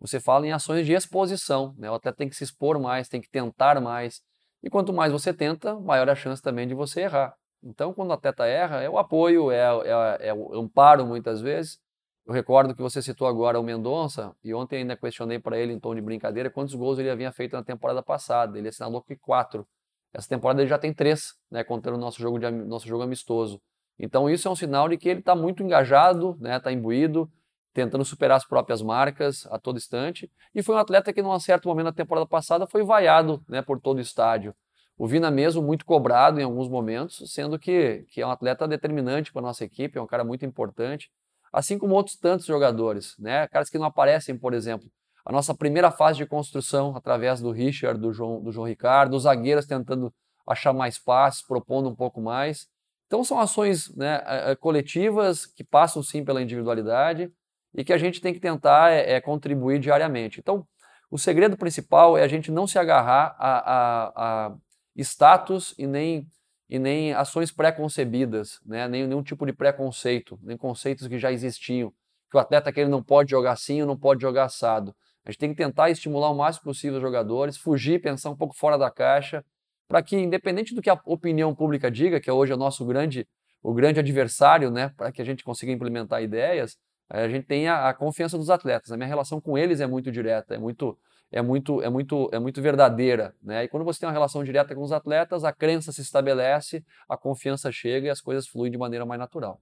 você 0.00 0.18
fala 0.18 0.46
em 0.46 0.52
ações 0.52 0.84
de 0.84 0.92
exposição. 0.92 1.74
Né? 1.78 1.90
O 1.90 1.94
atleta 1.94 2.18
tem 2.18 2.28
que 2.28 2.36
se 2.36 2.44
expor 2.44 2.78
mais, 2.80 3.08
tem 3.08 3.20
que 3.20 3.30
tentar 3.30 3.80
mais. 3.80 4.20
E 4.64 4.70
quanto 4.70 4.94
mais 4.94 5.12
você 5.12 5.34
tenta, 5.34 5.78
maior 5.78 6.08
a 6.08 6.14
chance 6.14 6.40
também 6.40 6.66
de 6.66 6.72
você 6.72 7.02
errar. 7.02 7.36
Então, 7.62 7.92
quando 7.92 8.08
o 8.08 8.12
atleta 8.14 8.46
erra, 8.46 8.80
é 8.80 8.88
o 8.88 8.96
apoio, 8.96 9.50
é, 9.50 9.58
é, 9.58 10.28
é 10.28 10.34
o 10.34 10.58
amparo 10.58 11.06
muitas 11.06 11.42
vezes. 11.42 11.78
Eu 12.26 12.32
recordo 12.32 12.74
que 12.74 12.80
você 12.80 13.02
citou 13.02 13.28
agora 13.28 13.60
o 13.60 13.62
Mendonça, 13.62 14.34
e 14.42 14.54
ontem 14.54 14.78
ainda 14.78 14.96
questionei 14.96 15.38
para 15.38 15.58
ele 15.58 15.74
em 15.74 15.78
tom 15.78 15.94
de 15.94 16.00
brincadeira 16.00 16.48
quantos 16.48 16.74
gols 16.74 16.98
ele 16.98 17.10
havia 17.10 17.30
feito 17.30 17.52
na 17.52 17.62
temporada 17.62 18.02
passada. 18.02 18.58
Ele 18.58 18.68
assinalou 18.68 19.02
que 19.02 19.14
quatro. 19.16 19.66
Essa 20.14 20.30
temporada 20.30 20.62
ele 20.62 20.68
já 20.68 20.78
tem 20.78 20.94
três, 20.94 21.34
né, 21.50 21.62
contando 21.62 21.96
o 21.96 22.00
nosso 22.00 22.18
jogo, 22.18 22.38
de, 22.38 22.50
nosso 22.50 22.88
jogo 22.88 23.02
amistoso. 23.02 23.60
Então 23.98 24.30
isso 24.30 24.48
é 24.48 24.50
um 24.50 24.56
sinal 24.56 24.88
de 24.88 24.96
que 24.96 25.10
ele 25.10 25.20
está 25.20 25.36
muito 25.36 25.62
engajado, 25.62 26.30
está 26.32 26.48
né, 26.48 26.58
tá 26.58 26.72
imbuído, 26.72 27.30
tentando 27.74 28.04
superar 28.04 28.36
as 28.36 28.46
próprias 28.46 28.80
marcas 28.80 29.46
a 29.50 29.58
todo 29.58 29.76
instante. 29.76 30.30
E 30.54 30.62
foi 30.62 30.76
um 30.76 30.78
atleta 30.78 31.12
que, 31.12 31.20
num 31.20 31.38
certo 31.40 31.68
momento 31.68 31.86
da 31.86 31.92
temporada 31.92 32.24
passada, 32.24 32.66
foi 32.66 32.84
vaiado 32.84 33.44
né, 33.48 33.60
por 33.60 33.80
todo 33.80 33.98
o 33.98 34.00
estádio. 34.00 34.54
O 34.96 35.08
Vina 35.08 35.28
mesmo 35.28 35.60
muito 35.60 35.84
cobrado 35.84 36.40
em 36.40 36.44
alguns 36.44 36.68
momentos, 36.68 37.20
sendo 37.32 37.58
que, 37.58 38.06
que 38.10 38.22
é 38.22 38.26
um 38.26 38.30
atleta 38.30 38.68
determinante 38.68 39.32
para 39.32 39.40
a 39.40 39.46
nossa 39.46 39.64
equipe, 39.64 39.98
é 39.98 40.00
um 40.00 40.06
cara 40.06 40.22
muito 40.22 40.46
importante. 40.46 41.10
Assim 41.52 41.76
como 41.76 41.94
outros 41.94 42.16
tantos 42.16 42.46
jogadores, 42.46 43.16
né? 43.18 43.48
caras 43.48 43.68
que 43.68 43.78
não 43.78 43.86
aparecem, 43.86 44.38
por 44.38 44.54
exemplo, 44.54 44.88
a 45.24 45.32
nossa 45.32 45.52
primeira 45.52 45.90
fase 45.90 46.18
de 46.18 46.26
construção 46.26 46.94
através 46.96 47.40
do 47.40 47.50
Richard, 47.50 48.00
do 48.00 48.12
João, 48.12 48.40
do 48.40 48.52
João 48.52 48.68
Ricardo, 48.68 49.14
os 49.16 49.24
zagueiros 49.24 49.66
tentando 49.66 50.14
achar 50.46 50.72
mais 50.72 50.96
passes, 50.96 51.42
propondo 51.42 51.88
um 51.88 51.94
pouco 51.94 52.20
mais. 52.20 52.68
Então 53.06 53.24
são 53.24 53.40
ações 53.40 53.92
né, 53.96 54.22
coletivas 54.60 55.44
que 55.44 55.64
passam 55.64 56.02
sim 56.02 56.24
pela 56.24 56.42
individualidade 56.42 57.32
e 57.74 57.84
que 57.84 57.92
a 57.92 57.98
gente 57.98 58.20
tem 58.20 58.32
que 58.32 58.40
tentar 58.40 58.92
é, 58.92 59.14
é, 59.14 59.20
contribuir 59.20 59.78
diariamente. 59.78 60.40
Então 60.40 60.66
o 61.10 61.18
segredo 61.18 61.56
principal 61.56 62.16
é 62.16 62.22
a 62.22 62.28
gente 62.28 62.50
não 62.50 62.66
se 62.66 62.78
agarrar 62.78 63.36
a, 63.38 63.58
a, 63.74 64.46
a 64.46 64.56
status 64.96 65.74
e 65.78 65.86
nem, 65.86 66.26
e 66.68 66.78
nem 66.78 67.12
ações 67.12 67.52
pré-concebidas, 67.52 68.60
né, 68.64 68.88
nem 68.88 69.06
nenhum 69.06 69.22
tipo 69.22 69.44
de 69.44 69.52
preconceito, 69.52 70.38
nem 70.42 70.56
conceitos 70.56 71.06
que 71.06 71.18
já 71.18 71.32
existiam. 71.32 71.92
Que 72.30 72.36
o 72.36 72.40
atleta 72.40 72.72
que 72.72 72.80
ele 72.80 72.90
não 72.90 73.02
pode 73.02 73.30
jogar 73.30 73.52
assim 73.52 73.80
ou 73.80 73.86
não 73.86 73.96
pode 73.96 74.22
jogar 74.22 74.44
assado. 74.44 74.94
A 75.24 75.30
gente 75.30 75.38
tem 75.38 75.50
que 75.50 75.56
tentar 75.56 75.90
estimular 75.90 76.30
o 76.30 76.34
máximo 76.34 76.64
possível 76.64 76.96
os 76.96 77.02
jogadores, 77.02 77.56
fugir, 77.56 78.00
pensar 78.00 78.30
um 78.30 78.36
pouco 78.36 78.54
fora 78.54 78.76
da 78.76 78.90
caixa, 78.90 79.44
para 79.88 80.02
que, 80.02 80.16
independente 80.16 80.74
do 80.74 80.82
que 80.82 80.90
a 80.90 81.00
opinião 81.04 81.54
pública 81.54 81.90
diga, 81.90 82.20
que 82.20 82.28
é 82.28 82.32
hoje 82.32 82.52
é 82.52 82.54
o 82.54 82.58
nosso 82.58 82.84
grande, 82.84 83.26
o 83.62 83.72
grande 83.72 84.00
adversário, 84.00 84.70
né, 84.70 84.90
para 84.96 85.12
que 85.12 85.22
a 85.22 85.24
gente 85.24 85.44
consiga 85.44 85.72
implementar 85.72 86.22
ideias, 86.22 86.76
a 87.08 87.28
gente 87.28 87.46
tenha 87.46 87.88
a 87.88 87.94
confiança 87.94 88.36
dos 88.38 88.50
atletas. 88.50 88.90
A 88.90 88.96
minha 88.96 89.08
relação 89.08 89.40
com 89.40 89.56
eles 89.56 89.80
é 89.80 89.86
muito 89.86 90.10
direta, 90.10 90.54
é 90.54 90.58
muito, 90.58 90.98
é 91.30 91.42
muito, 91.42 91.82
é 91.82 91.90
muito, 91.90 92.28
é 92.32 92.38
muito 92.38 92.62
verdadeira, 92.62 93.34
né? 93.42 93.64
E 93.64 93.68
quando 93.68 93.84
você 93.84 94.00
tem 94.00 94.06
uma 94.08 94.12
relação 94.12 94.42
direta 94.42 94.74
com 94.74 94.82
os 94.82 94.92
atletas, 94.92 95.44
a 95.44 95.52
crença 95.52 95.92
se 95.92 96.00
estabelece, 96.00 96.84
a 97.08 97.16
confiança 97.16 97.70
chega 97.70 98.06
e 98.06 98.10
as 98.10 98.20
coisas 98.20 98.46
fluem 98.46 98.70
de 98.70 98.78
maneira 98.78 99.04
mais 99.04 99.18
natural. 99.18 99.60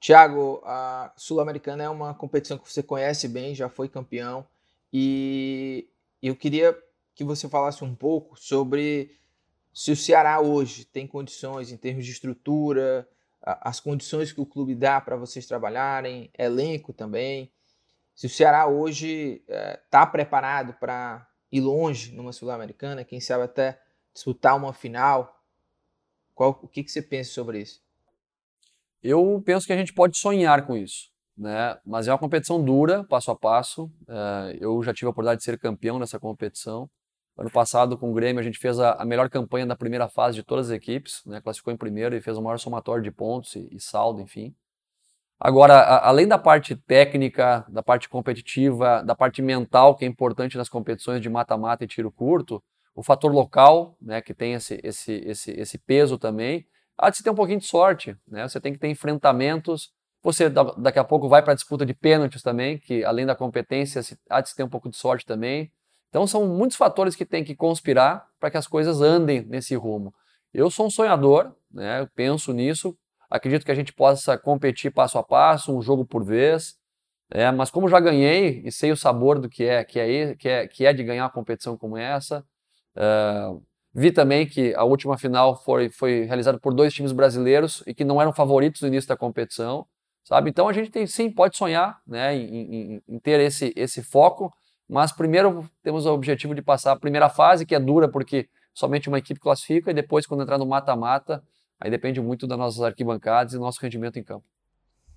Tiago, 0.00 0.62
a 0.64 1.12
Sul-Americana 1.16 1.84
é 1.84 1.88
uma 1.88 2.14
competição 2.14 2.56
que 2.56 2.70
você 2.70 2.82
conhece 2.82 3.28
bem, 3.28 3.54
já 3.54 3.68
foi 3.68 3.86
campeão, 3.86 4.46
e 4.92 5.88
eu 6.22 6.34
queria 6.34 6.76
que 7.14 7.22
você 7.22 7.48
falasse 7.48 7.84
um 7.84 7.94
pouco 7.94 8.34
sobre 8.34 9.14
se 9.72 9.92
o 9.92 9.96
Ceará 9.96 10.40
hoje 10.40 10.84
tem 10.84 11.06
condições 11.06 11.70
em 11.70 11.76
termos 11.76 12.06
de 12.06 12.12
estrutura, 12.12 13.06
as 13.42 13.80
condições 13.80 14.32
que 14.32 14.40
o 14.40 14.46
clube 14.46 14.74
dá 14.74 15.00
para 15.00 15.16
vocês 15.16 15.46
trabalharem, 15.46 16.30
elenco 16.38 16.92
também. 16.92 17.50
Se 18.14 18.26
o 18.26 18.30
Ceará 18.30 18.66
hoje 18.66 19.42
está 19.84 20.02
é, 20.02 20.06
preparado 20.06 20.74
para 20.74 21.26
ir 21.50 21.60
longe 21.60 22.12
numa 22.12 22.32
Sul-Americana, 22.32 23.04
quem 23.04 23.20
sabe 23.20 23.44
até 23.44 23.80
disputar 24.12 24.56
uma 24.56 24.72
final, 24.72 25.42
qual, 26.34 26.58
o 26.62 26.68
que, 26.68 26.84
que 26.84 26.90
você 26.90 27.00
pensa 27.00 27.32
sobre 27.32 27.60
isso? 27.60 27.82
Eu 29.02 29.42
penso 29.44 29.66
que 29.66 29.72
a 29.72 29.76
gente 29.76 29.94
pode 29.94 30.18
sonhar 30.18 30.66
com 30.66 30.76
isso, 30.76 31.10
né? 31.36 31.78
Mas 31.84 32.06
é 32.06 32.12
uma 32.12 32.18
competição 32.18 32.62
dura, 32.62 33.04
passo 33.04 33.30
a 33.30 33.36
passo. 33.36 33.84
Uh, 34.02 34.52
eu 34.60 34.82
já 34.82 34.92
tive 34.92 35.06
a 35.06 35.10
oportunidade 35.10 35.38
de 35.38 35.44
ser 35.44 35.58
campeão 35.58 35.98
nessa 35.98 36.18
competição. 36.20 36.90
Ano 37.40 37.50
passado, 37.50 37.96
com 37.96 38.10
o 38.10 38.12
Grêmio, 38.12 38.38
a 38.38 38.42
gente 38.42 38.58
fez 38.58 38.78
a, 38.78 38.92
a 39.00 39.04
melhor 39.06 39.30
campanha 39.30 39.64
da 39.64 39.74
primeira 39.74 40.06
fase 40.06 40.36
de 40.36 40.42
todas 40.42 40.66
as 40.66 40.76
equipes, 40.76 41.22
né? 41.24 41.40
classificou 41.40 41.72
em 41.72 41.76
primeiro 41.76 42.14
e 42.14 42.20
fez 42.20 42.36
o 42.36 42.42
maior 42.42 42.58
somatório 42.58 43.02
de 43.02 43.10
pontos 43.10 43.56
e, 43.56 43.66
e 43.72 43.80
saldo, 43.80 44.20
enfim. 44.20 44.54
Agora, 45.40 45.72
a, 45.72 46.10
além 46.10 46.28
da 46.28 46.36
parte 46.36 46.76
técnica, 46.76 47.64
da 47.66 47.82
parte 47.82 48.10
competitiva, 48.10 49.02
da 49.02 49.14
parte 49.14 49.40
mental, 49.40 49.96
que 49.96 50.04
é 50.04 50.08
importante 50.08 50.58
nas 50.58 50.68
competições 50.68 51.22
de 51.22 51.30
mata-mata 51.30 51.82
e 51.82 51.86
tiro 51.86 52.12
curto, 52.12 52.62
o 52.94 53.02
fator 53.02 53.32
local, 53.32 53.96
né, 54.02 54.20
que 54.20 54.34
tem 54.34 54.52
esse, 54.52 54.78
esse, 54.84 55.12
esse, 55.24 55.50
esse 55.52 55.78
peso 55.78 56.18
também, 56.18 56.66
há 56.98 57.08
de 57.08 57.16
se 57.16 57.22
ter 57.22 57.30
um 57.30 57.34
pouquinho 57.34 57.60
de 57.60 57.66
sorte. 57.66 58.14
Né? 58.28 58.46
Você 58.46 58.60
tem 58.60 58.74
que 58.74 58.78
ter 58.78 58.88
enfrentamentos. 58.88 59.90
Você 60.22 60.50
daqui 60.50 60.98
a 60.98 61.04
pouco 61.04 61.26
vai 61.26 61.40
para 61.40 61.52
a 61.52 61.56
disputa 61.56 61.86
de 61.86 61.94
pênaltis 61.94 62.42
também, 62.42 62.76
que 62.76 63.02
além 63.02 63.24
da 63.24 63.34
competência, 63.34 64.02
há 64.28 64.42
de 64.42 64.50
se 64.50 64.54
ter 64.54 64.62
um 64.62 64.68
pouco 64.68 64.90
de 64.90 64.96
sorte 64.98 65.24
também. 65.24 65.72
Então 66.10 66.26
são 66.26 66.46
muitos 66.46 66.76
fatores 66.76 67.16
que 67.16 67.24
tem 67.24 67.42
que 67.42 67.54
conspirar 67.54 68.26
para 68.38 68.50
que 68.50 68.56
as 68.56 68.66
coisas 68.66 69.00
andem 69.00 69.42
nesse 69.42 69.74
rumo. 69.76 70.12
Eu 70.52 70.68
sou 70.70 70.86
um 70.86 70.90
sonhador, 70.90 71.54
né? 71.72 72.00
eu 72.00 72.08
penso 72.14 72.52
nisso, 72.52 72.96
acredito 73.30 73.64
que 73.64 73.70
a 73.70 73.74
gente 73.74 73.92
possa 73.92 74.36
competir 74.36 74.92
passo 74.92 75.16
a 75.18 75.22
passo, 75.22 75.74
um 75.74 75.80
jogo 75.80 76.04
por 76.04 76.24
vez, 76.24 76.76
é, 77.30 77.50
mas 77.52 77.70
como 77.70 77.88
já 77.88 78.00
ganhei 78.00 78.60
e 78.64 78.72
sei 78.72 78.90
o 78.90 78.96
sabor 78.96 79.38
do 79.38 79.48
que 79.48 79.64
é, 79.64 79.84
que 79.84 80.00
é, 80.00 80.34
que 80.34 80.48
é, 80.48 80.66
que 80.66 80.84
é 80.84 80.92
de 80.92 81.04
ganhar 81.04 81.22
uma 81.22 81.30
competição 81.30 81.76
como 81.76 81.96
essa, 81.96 82.44
uh, 82.96 83.62
vi 83.94 84.10
também 84.10 84.46
que 84.48 84.74
a 84.74 84.82
última 84.82 85.16
final 85.16 85.62
foi, 85.62 85.90
foi 85.90 86.24
realizada 86.24 86.58
por 86.58 86.74
dois 86.74 86.92
times 86.92 87.12
brasileiros 87.12 87.84
e 87.86 87.94
que 87.94 88.04
não 88.04 88.20
eram 88.20 88.32
favoritos 88.32 88.82
no 88.82 88.88
início 88.88 89.08
da 89.08 89.16
competição, 89.16 89.86
sabe? 90.24 90.50
Então 90.50 90.68
a 90.68 90.72
gente 90.72 90.90
tem, 90.90 91.06
sim 91.06 91.30
pode 91.30 91.56
sonhar, 91.56 92.00
né, 92.04 92.34
em, 92.34 92.96
em, 92.96 93.02
em 93.08 93.18
ter 93.20 93.38
esse, 93.38 93.72
esse 93.76 94.02
foco, 94.02 94.52
mas 94.90 95.12
primeiro 95.12 95.70
temos 95.82 96.04
o 96.04 96.12
objetivo 96.12 96.52
de 96.52 96.60
passar 96.60 96.92
a 96.92 96.96
primeira 96.96 97.28
fase, 97.28 97.64
que 97.64 97.74
é 97.74 97.80
dura 97.80 98.08
porque 98.08 98.48
somente 98.74 99.08
uma 99.08 99.18
equipe 99.18 99.38
classifica, 99.38 99.90
e 99.92 99.94
depois, 99.94 100.26
quando 100.26 100.42
entrar 100.42 100.58
no 100.58 100.66
mata-mata, 100.66 101.42
aí 101.78 101.90
depende 101.90 102.20
muito 102.20 102.46
das 102.46 102.58
nossas 102.58 102.82
arquibancadas 102.82 103.52
e 103.52 103.56
do 103.56 103.62
nosso 103.62 103.80
rendimento 103.80 104.18
em 104.18 104.24
campo. 104.24 104.44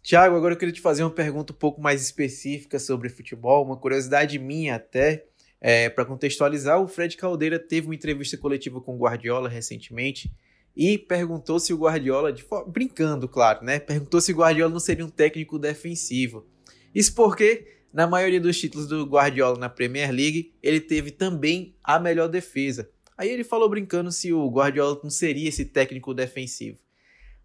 Tiago, 0.03 0.35
agora 0.35 0.53
eu 0.53 0.57
queria 0.57 0.73
te 0.73 0.81
fazer 0.81 1.01
uma 1.03 1.09
pergunta 1.09 1.53
um 1.53 1.55
pouco 1.55 1.81
mais 1.81 2.03
específica 2.03 2.77
sobre 2.77 3.09
futebol, 3.09 3.65
uma 3.65 3.77
curiosidade 3.77 4.37
minha 4.37 4.75
até. 4.75 5.25
É, 5.59 5.89
Para 5.89 6.05
contextualizar, 6.05 6.79
o 6.79 6.87
Fred 6.87 7.15
Caldeira 7.15 7.57
teve 7.57 7.87
uma 7.87 7.95
entrevista 7.95 8.37
coletiva 8.37 8.81
com 8.81 8.95
o 8.95 8.99
Guardiola 8.99 9.47
recentemente 9.47 10.31
e 10.75 10.97
perguntou 10.97 11.59
se 11.59 11.73
o 11.73 11.77
Guardiola, 11.77 12.33
de, 12.33 12.45
brincando, 12.67 13.27
claro, 13.29 13.63
né? 13.63 13.79
Perguntou 13.79 14.19
se 14.19 14.33
o 14.33 14.35
Guardiola 14.35 14.71
não 14.71 14.79
seria 14.79 15.05
um 15.05 15.09
técnico 15.09 15.57
defensivo. 15.57 16.45
Isso 16.93 17.15
porque 17.15 17.82
na 17.93 18.07
maioria 18.07 18.41
dos 18.41 18.59
títulos 18.59 18.87
do 18.87 19.05
Guardiola 19.05 19.57
na 19.57 19.69
Premier 19.69 20.11
League, 20.11 20.51
ele 20.63 20.81
teve 20.81 21.11
também 21.11 21.75
a 21.83 21.99
melhor 21.99 22.27
defesa. 22.27 22.89
Aí 23.15 23.29
ele 23.29 23.43
falou 23.43 23.69
brincando 23.69 24.11
se 24.11 24.33
o 24.33 24.49
Guardiola 24.49 24.99
não 25.03 25.11
seria 25.11 25.47
esse 25.47 25.63
técnico 25.65 26.13
defensivo. 26.13 26.79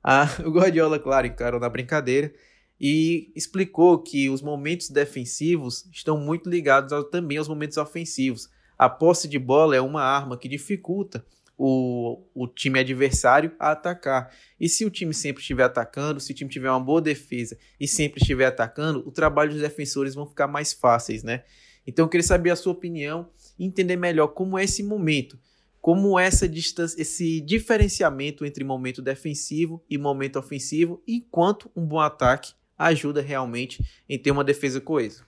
Ah, 0.02 0.26
o 0.44 0.50
Guardiola, 0.50 0.98
claro, 0.98 1.26
encarou 1.26 1.60
na 1.60 1.68
brincadeira 1.68 2.32
e 2.80 3.30
explicou 3.36 3.98
que 3.98 4.30
os 4.30 4.40
momentos 4.40 4.88
defensivos 4.88 5.86
estão 5.92 6.16
muito 6.18 6.48
ligados 6.48 6.92
ao, 6.92 7.04
também 7.04 7.36
aos 7.36 7.48
momentos 7.48 7.76
ofensivos. 7.76 8.48
A 8.78 8.88
posse 8.88 9.28
de 9.28 9.38
bola 9.38 9.76
é 9.76 9.80
uma 9.80 10.02
arma 10.02 10.38
que 10.38 10.48
dificulta 10.48 11.26
o, 11.58 12.22
o 12.32 12.46
time 12.46 12.78
adversário 12.78 13.52
a 13.58 13.72
atacar. 13.72 14.32
E 14.60 14.68
se 14.68 14.84
o 14.84 14.90
time 14.90 15.12
sempre 15.12 15.40
estiver 15.40 15.64
atacando, 15.64 16.20
se 16.20 16.30
o 16.30 16.34
time 16.34 16.48
tiver 16.48 16.70
uma 16.70 16.78
boa 16.78 17.02
defesa 17.02 17.58
e 17.80 17.88
sempre 17.88 18.20
estiver 18.22 18.46
atacando, 18.46 19.02
o 19.06 19.10
trabalho 19.10 19.50
dos 19.50 19.60
defensores 19.60 20.14
vão 20.14 20.24
ficar 20.24 20.46
mais 20.46 20.72
fáceis, 20.72 21.24
né? 21.24 21.42
Então 21.84 22.04
eu 22.04 22.08
queria 22.08 22.26
saber 22.26 22.50
a 22.50 22.56
sua 22.56 22.72
opinião 22.72 23.28
e 23.58 23.64
entender 23.64 23.96
melhor 23.96 24.28
como 24.28 24.56
é 24.56 24.62
esse 24.62 24.82
momento, 24.82 25.36
como 25.80 26.18
essa 26.18 26.48
distância, 26.48 27.00
esse 27.00 27.40
diferenciamento 27.40 28.44
entre 28.44 28.62
momento 28.62 29.02
defensivo 29.02 29.84
e 29.90 29.98
momento 29.98 30.38
ofensivo, 30.38 31.02
e 31.06 31.20
quanto 31.20 31.70
um 31.74 31.84
bom 31.84 31.98
ataque 31.98 32.52
ajuda 32.76 33.20
realmente 33.20 33.84
em 34.08 34.18
ter 34.18 34.30
uma 34.30 34.44
defesa 34.44 34.80
coesa. 34.80 35.26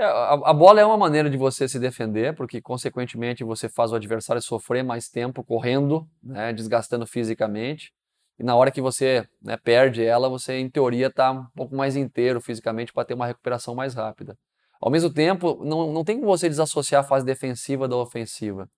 É, 0.00 0.04
a, 0.04 0.32
a, 0.32 0.52
bola 0.54 0.80
é 0.80 0.84
uma 0.86 0.96
maneira 0.96 1.28
de 1.28 1.36
você 1.36 1.68
se 1.68 1.78
defender, 1.78 2.34
porque 2.34 2.58
consequentemente 2.58 3.44
você 3.44 3.68
faz 3.68 3.92
o 3.92 3.96
adversário 3.96 4.40
sofrer 4.40 4.82
mais 4.82 5.10
tempo 5.10 5.44
correndo, 5.44 6.08
né, 6.22 6.54
desgastando 6.54 7.06
fisicamente. 7.06 7.92
E 8.38 8.42
na 8.42 8.56
hora 8.56 8.70
que 8.70 8.80
você 8.80 9.28
né, 9.42 9.58
perde 9.58 10.02
ela, 10.02 10.26
você 10.30 10.54
em 10.54 10.70
teoria 10.70 11.08
está 11.08 11.30
um 11.32 11.44
pouco 11.54 11.76
mais 11.76 11.96
inteiro 11.96 12.40
fisicamente 12.40 12.94
para 12.94 13.04
ter 13.04 13.12
uma 13.12 13.26
recuperação 13.26 13.74
mais 13.74 13.92
rápida. 13.92 14.38
Ao 14.80 14.90
mesmo 14.90 15.12
tempo, 15.12 15.62
não, 15.62 15.92
não 15.92 16.02
tem 16.02 16.16
como 16.16 16.28
você 16.28 16.48
desassociar 16.48 17.02
a 17.02 17.06
fase 17.06 17.26
defensiva 17.26 17.86
da 17.86 17.96
ofensiva. 17.96 18.70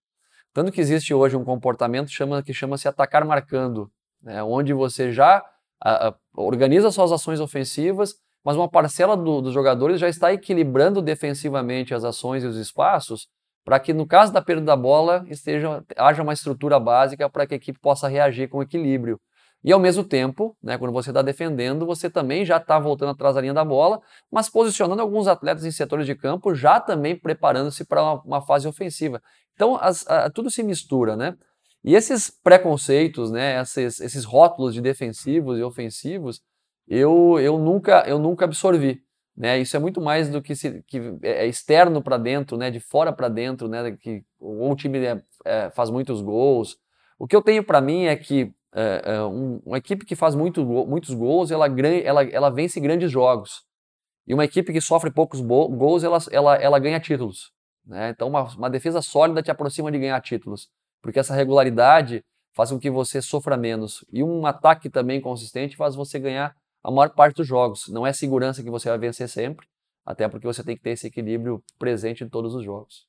Tanto 0.53 0.73
que 0.73 0.81
existe 0.81 1.15
hoje 1.15 1.37
um 1.37 1.45
comportamento 1.45 2.11
chama, 2.11 2.43
que 2.43 2.53
chama-se 2.53 2.89
atacar 2.89 3.25
marcando, 3.25 3.89
né, 4.21 4.43
onde 4.43 4.73
você 4.73 5.13
já 5.13 5.41
a, 5.81 6.09
a, 6.09 6.15
organiza 6.35 6.91
suas 6.91 7.13
ações 7.13 7.39
ofensivas 7.39 8.17
mas 8.45 8.57
uma 8.57 8.69
parcela 8.69 9.17
do, 9.17 9.41
dos 9.41 9.53
jogadores 9.53 10.01
já 10.01 10.09
está 10.09 10.33
equilibrando 10.33 11.01
defensivamente 11.01 11.95
as 11.95 12.05
ações 12.05 12.43
e 12.43 12.47
os 12.47 12.57
espaços 12.57 13.29
para 13.65 13.79
que, 13.79 13.93
no 13.93 14.07
caso 14.07 14.33
da 14.33 14.43
perda 14.43 14.63
da 14.63 14.77
bola, 14.77 15.25
esteja, 15.29 15.85
haja 15.97 16.23
uma 16.23 16.33
estrutura 16.33 16.81
básica 16.81 17.31
para 17.31 17.47
que 17.47 17.55
a 17.55 17.57
equipe 17.57 17.79
possa 17.79 18.09
reagir 18.09 18.49
com 18.49 18.63
equilíbrio. 18.63 19.21
E 19.65 19.73
ao 19.73 19.79
mesmo 19.79 20.03
tempo, 20.03 20.57
né, 20.61 20.77
quando 20.77 20.93
você 20.93 21.11
está 21.11 21.23
defendendo, 21.23 21.87
você 21.87 22.11
também 22.11 22.45
já 22.45 22.57
está 22.57 22.79
voltando 22.81 23.11
atrás 23.11 23.37
da 23.37 23.41
linha 23.41 23.55
da 23.55 23.65
bola, 23.65 24.01
mas 24.31 24.49
posicionando 24.49 25.01
alguns 25.01 25.29
atletas 25.29 25.65
em 25.65 25.71
setores 25.71 26.05
de 26.05 26.17
campo, 26.17 26.53
já 26.53 26.81
também 26.81 27.17
preparando-se 27.17 27.85
para 27.85 28.03
uma, 28.03 28.23
uma, 28.23 28.43
fase 28.43 28.67
ofensiva. 28.67 29.23
Então, 29.55 29.79
as, 29.81 30.05
a, 30.09 30.29
tudo 30.31 30.51
se 30.51 30.65
mistura, 30.65 31.15
né? 31.15 31.37
E 31.85 31.95
esses 31.95 32.29
preconceitos, 32.43 33.31
né, 33.31 33.61
esses, 33.61 34.01
esses 34.01 34.25
rótulos 34.25 34.75
de 34.75 34.81
defensivos 34.81 35.59
e 35.59 35.63
ofensivos, 35.63 36.41
eu, 36.89 37.39
eu, 37.41 37.59
nunca, 37.59 38.05
eu 38.07 38.19
nunca 38.19 38.45
absorvi. 38.45 39.03
Né? 39.37 39.59
Isso 39.59 39.77
é 39.77 39.81
muito 39.81 40.01
mais 40.01 40.29
do 40.29 40.43
que, 40.43 40.55
se, 40.55 40.83
que 40.87 40.99
é, 41.23 41.45
é 41.45 41.47
externo 41.47 42.03
para 42.03 42.19
dentro, 42.19 42.57
né? 42.57 42.71
de 42.71 42.81
fora 42.81 43.13
para 43.13 43.29
dentro, 43.29 43.69
né? 43.69 43.93
que 43.93 44.25
ou 44.39 44.71
o 44.73 44.77
time 44.77 44.99
é, 45.05 45.23
é, 45.45 45.71
faz 45.71 45.91
muitos 45.91 46.21
gols. 46.21 46.77
O 47.19 47.27
que 47.27 47.35
eu 47.35 47.43
tenho 47.43 47.65
para 47.65 47.81
mim 47.81 48.05
é 48.05 48.17
que 48.17 48.53
é, 48.75 49.03
é, 49.05 49.23
um, 49.23 49.61
uma 49.65 49.79
equipe 49.79 50.05
que 50.05 50.17
faz 50.17 50.35
muito, 50.35 50.65
muitos 50.65 51.15
gols, 51.15 51.51
ela, 51.51 51.67
ela, 52.05 52.25
ela 52.25 52.51
vence 52.51 52.81
grandes 52.81 53.11
jogos. 53.11 53.65
E 54.27 54.35
uma 54.35 54.45
equipe 54.45 54.73
que 54.73 54.81
sofre 54.81 55.11
poucos 55.11 55.41
gols, 55.41 56.05
ela, 56.05 56.19
ela, 56.31 56.57
ela 56.57 56.79
ganha 56.79 57.01
títulos. 57.01 57.53
Né? 57.85 58.11
Então, 58.11 58.29
uma, 58.29 58.43
uma 58.55 58.71
defesa 58.71 59.03
sólida 59.03 59.43
te 59.43 59.51
aproxima 59.51 59.91
de 59.91 59.99
ganhar 59.99 60.21
títulos. 60.21 60.69
Porque 61.03 61.19
essa 61.19 61.35
regularidade 61.35 62.25
faz 62.55 62.71
com 62.71 62.79
que 62.79 62.91
você 62.91 63.21
sofra 63.21 63.57
menos. 63.57 64.05
E 64.13 64.23
um 64.23 64.47
ataque 64.47 64.89
também 64.89 65.21
consistente 65.21 65.77
faz 65.77 65.95
você 65.95 66.19
ganhar 66.19 66.55
a 66.83 66.91
maior 66.91 67.11
parte 67.11 67.37
dos 67.37 67.47
jogos. 67.47 67.89
Não 67.89 68.07
é 68.07 68.13
segurança 68.13 68.63
que 68.63 68.71
você 68.71 68.89
vai 68.89 68.99
vencer 68.99 69.29
sempre, 69.29 69.67
até 70.05 70.29
porque 70.29 70.47
você 70.47 70.65
tem 70.65 70.77
que 70.77 70.83
ter 70.83 70.91
esse 70.91 71.07
equilíbrio 71.07 71.63
presente 71.79 72.25
em 72.25 72.29
todos 72.29 72.55
os 72.55 72.65
jogos. 72.65 73.07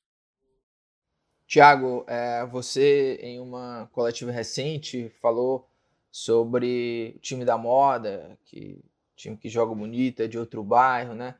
Tiago, 1.46 2.04
é, 2.08 2.46
você 2.46 3.18
em 3.20 3.38
uma 3.38 3.88
coletiva 3.92 4.30
recente 4.30 5.10
falou 5.20 5.68
sobre 6.10 7.14
o 7.16 7.18
time 7.18 7.44
da 7.44 7.58
moda, 7.58 8.38
que 8.44 8.82
time 9.16 9.36
que 9.36 9.48
joga 9.48 9.74
bonito, 9.74 10.20
é 10.20 10.26
de 10.26 10.38
outro 10.38 10.62
bairro, 10.62 11.14
né? 11.14 11.34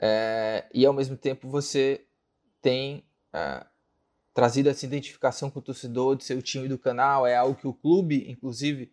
É, 0.00 0.66
e 0.72 0.86
ao 0.86 0.92
mesmo 0.92 1.16
tempo 1.16 1.48
você 1.48 2.06
tem 2.62 3.04
é, 3.32 3.66
trazido 4.32 4.68
essa 4.68 4.86
identificação 4.86 5.50
com 5.50 5.58
o 5.58 5.62
torcedor 5.62 6.16
de 6.16 6.24
seu 6.24 6.40
time 6.40 6.68
do 6.68 6.78
canal, 6.78 7.26
é 7.26 7.36
algo 7.36 7.58
que 7.58 7.66
o 7.66 7.74
clube, 7.74 8.30
inclusive, 8.30 8.92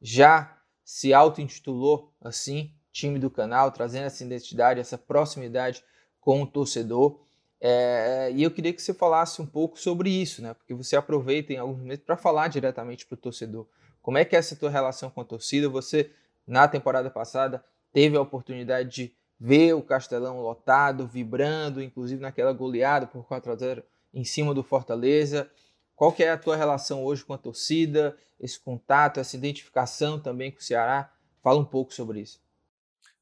já 0.00 0.56
se 0.86 1.12
auto-intitulou 1.12 2.12
assim, 2.20 2.72
time 2.92 3.18
do 3.18 3.28
canal, 3.28 3.72
trazendo 3.72 4.04
essa 4.04 4.22
identidade, 4.22 4.78
essa 4.78 4.96
proximidade 4.96 5.82
com 6.20 6.42
o 6.42 6.46
torcedor. 6.46 7.18
É, 7.60 8.30
e 8.32 8.44
eu 8.44 8.52
queria 8.52 8.72
que 8.72 8.80
você 8.80 8.94
falasse 8.94 9.42
um 9.42 9.46
pouco 9.46 9.80
sobre 9.80 10.08
isso, 10.08 10.40
né? 10.40 10.54
Porque 10.54 10.72
você 10.72 10.94
aproveita 10.94 11.52
em 11.52 11.56
alguns 11.56 11.80
momentos 11.80 12.04
para 12.04 12.16
falar 12.16 12.46
diretamente 12.46 13.04
para 13.04 13.14
o 13.14 13.18
torcedor. 13.18 13.66
Como 14.00 14.16
é 14.16 14.24
que 14.24 14.36
é 14.36 14.38
essa 14.38 14.54
tua 14.54 14.70
relação 14.70 15.10
com 15.10 15.20
a 15.20 15.24
torcida? 15.24 15.68
Você, 15.68 16.12
na 16.46 16.68
temporada 16.68 17.10
passada, 17.10 17.64
teve 17.92 18.16
a 18.16 18.20
oportunidade 18.20 18.88
de 18.88 19.14
ver 19.40 19.74
o 19.74 19.82
Castelão 19.82 20.40
lotado, 20.40 21.08
vibrando, 21.08 21.82
inclusive 21.82 22.22
naquela 22.22 22.52
goleada 22.52 23.08
por 23.08 23.26
4 23.26 23.52
a 23.52 23.56
0 23.56 23.82
em 24.14 24.22
cima 24.22 24.54
do 24.54 24.62
Fortaleza. 24.62 25.50
Qual 25.96 26.12
que 26.12 26.22
é 26.22 26.30
a 26.30 26.36
tua 26.36 26.54
relação 26.54 27.02
hoje 27.02 27.24
com 27.24 27.32
a 27.32 27.38
torcida, 27.38 28.14
esse 28.38 28.60
contato, 28.60 29.18
essa 29.18 29.34
identificação 29.34 30.20
também 30.20 30.52
com 30.52 30.58
o 30.58 30.62
Ceará? 30.62 31.10
Fala 31.42 31.58
um 31.58 31.64
pouco 31.64 31.94
sobre 31.94 32.20
isso. 32.20 32.38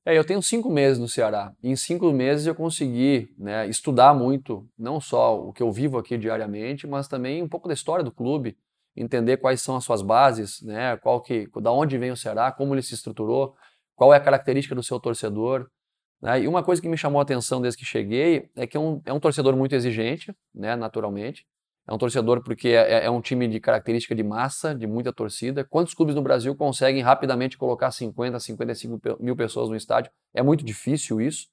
É, 0.05 0.19
eu 0.19 0.25
tenho 0.25 0.43
cinco 0.43 0.69
meses 0.69 0.99
no 0.99 1.09
Ceará. 1.09 1.55
Em 1.63 1.77
cinco 1.77 2.13
meses 2.13 2.47
eu 2.47 2.55
consegui 2.55 3.33
né, 3.39 3.67
estudar 3.69 4.13
muito, 4.13 4.69
não 4.77 5.01
só 5.01 5.41
o 5.41 5.53
que 5.53 5.63
eu 5.63 5.71
vivo 5.71 5.97
aqui 5.97 6.19
diariamente, 6.19 6.85
mas 6.85 7.07
também 7.07 7.43
um 7.43 7.49
pouco 7.49 7.69
da 7.69 7.75
história 7.75 8.05
do 8.05 8.11
clube, 8.11 8.59
entender 8.97 9.37
quais 9.37 9.63
são 9.63 9.77
as 9.77 9.85
suas 9.85 10.03
bases, 10.03 10.61
né, 10.61 10.97
qual 10.97 11.21
que, 11.21 11.49
da 11.63 11.71
onde 11.71 11.97
vem 11.97 12.11
o 12.11 12.17
Ceará, 12.17 12.51
como 12.51 12.75
ele 12.75 12.83
se 12.83 12.93
estruturou, 12.93 13.55
qual 13.95 14.13
é 14.13 14.17
a 14.17 14.21
característica 14.21 14.75
do 14.75 14.83
seu 14.83 14.99
torcedor. 14.99 15.71
Né? 16.21 16.43
E 16.43 16.49
uma 16.49 16.63
coisa 16.63 16.83
que 16.83 16.89
me 16.89 16.99
chamou 16.99 17.21
a 17.21 17.23
atenção 17.23 17.63
desde 17.63 17.79
que 17.79 17.85
cheguei 17.85 18.51
é 18.57 18.67
que 18.67 18.77
é 18.77 18.81
um, 18.81 19.01
é 19.07 19.13
um 19.13 19.21
torcedor 19.21 19.57
muito 19.57 19.75
exigente, 19.75 20.35
né, 20.53 20.75
naturalmente, 20.75 21.47
É 21.87 21.93
um 21.93 21.99
torcedor 21.99 22.43
porque 22.43 22.69
é, 22.69 23.01
é, 23.01 23.05
é, 23.05 23.11
um 23.11 23.21
time 23.21 23.47
de 23.47 23.61
característica 23.61 24.15
de 24.15 24.23
massa, 24.23 24.75
de 24.75 24.87
muita 24.87 25.13
torcida. 25.13 25.65
Quantos 25.65 25.93
clubes 25.93 26.15
no 26.15 26.23
Brasil 26.23 26.57
conseguem 26.57 27.03
rapidamente 27.03 27.59
colocar 27.59 27.91
50, 27.91 28.41
55 28.41 29.01
mil 29.21 29.37
pessoas 29.37 29.69
no 29.69 29.77
estádio? 29.77 30.11
É 30.33 30.43
muito 30.43 30.65
difícil 30.65 31.21
isso. 31.21 31.47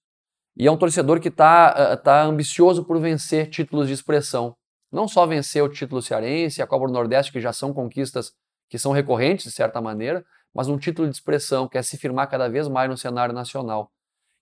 E 0.56 0.68
é 0.68 0.72
um 0.72 0.78
torcedor 0.78 1.20
que 1.20 1.28
está 1.28 1.94
uh, 1.94 2.04
tá 2.04 2.24
ambicioso 2.24 2.86
por 2.86 3.00
vencer 3.00 3.50
títulos 3.50 3.88
de 3.88 3.94
expressão. 3.94 4.56
Não 4.92 5.08
só 5.08 5.26
vencer 5.26 5.64
o 5.64 5.70
título 5.70 6.02
cearense, 6.02 6.62
a 6.62 6.68
Copa 6.68 6.88
do 6.88 6.94
Nordeste, 6.94 7.32
que 7.32 7.40
já 7.40 7.52
são 7.52 7.74
conquistas 7.74 8.34
que 8.70 8.78
são 8.78 8.94
recorrentes 8.94 9.46
de 9.46 9.52
certa 9.52 9.82
maneira, 9.82 10.24
mas 10.54 10.70
um 10.70 10.78
título 10.78 11.10
de 11.10 11.16
expressão, 11.16 11.68
que 11.68 11.78
é 11.78 11.82
se 11.82 11.98
firmar 11.98 12.30
cada 12.30 12.50
vez 12.50 12.68
mais 12.70 12.90
no 12.90 12.98
cenário 12.98 13.34
nacional. 13.34 13.92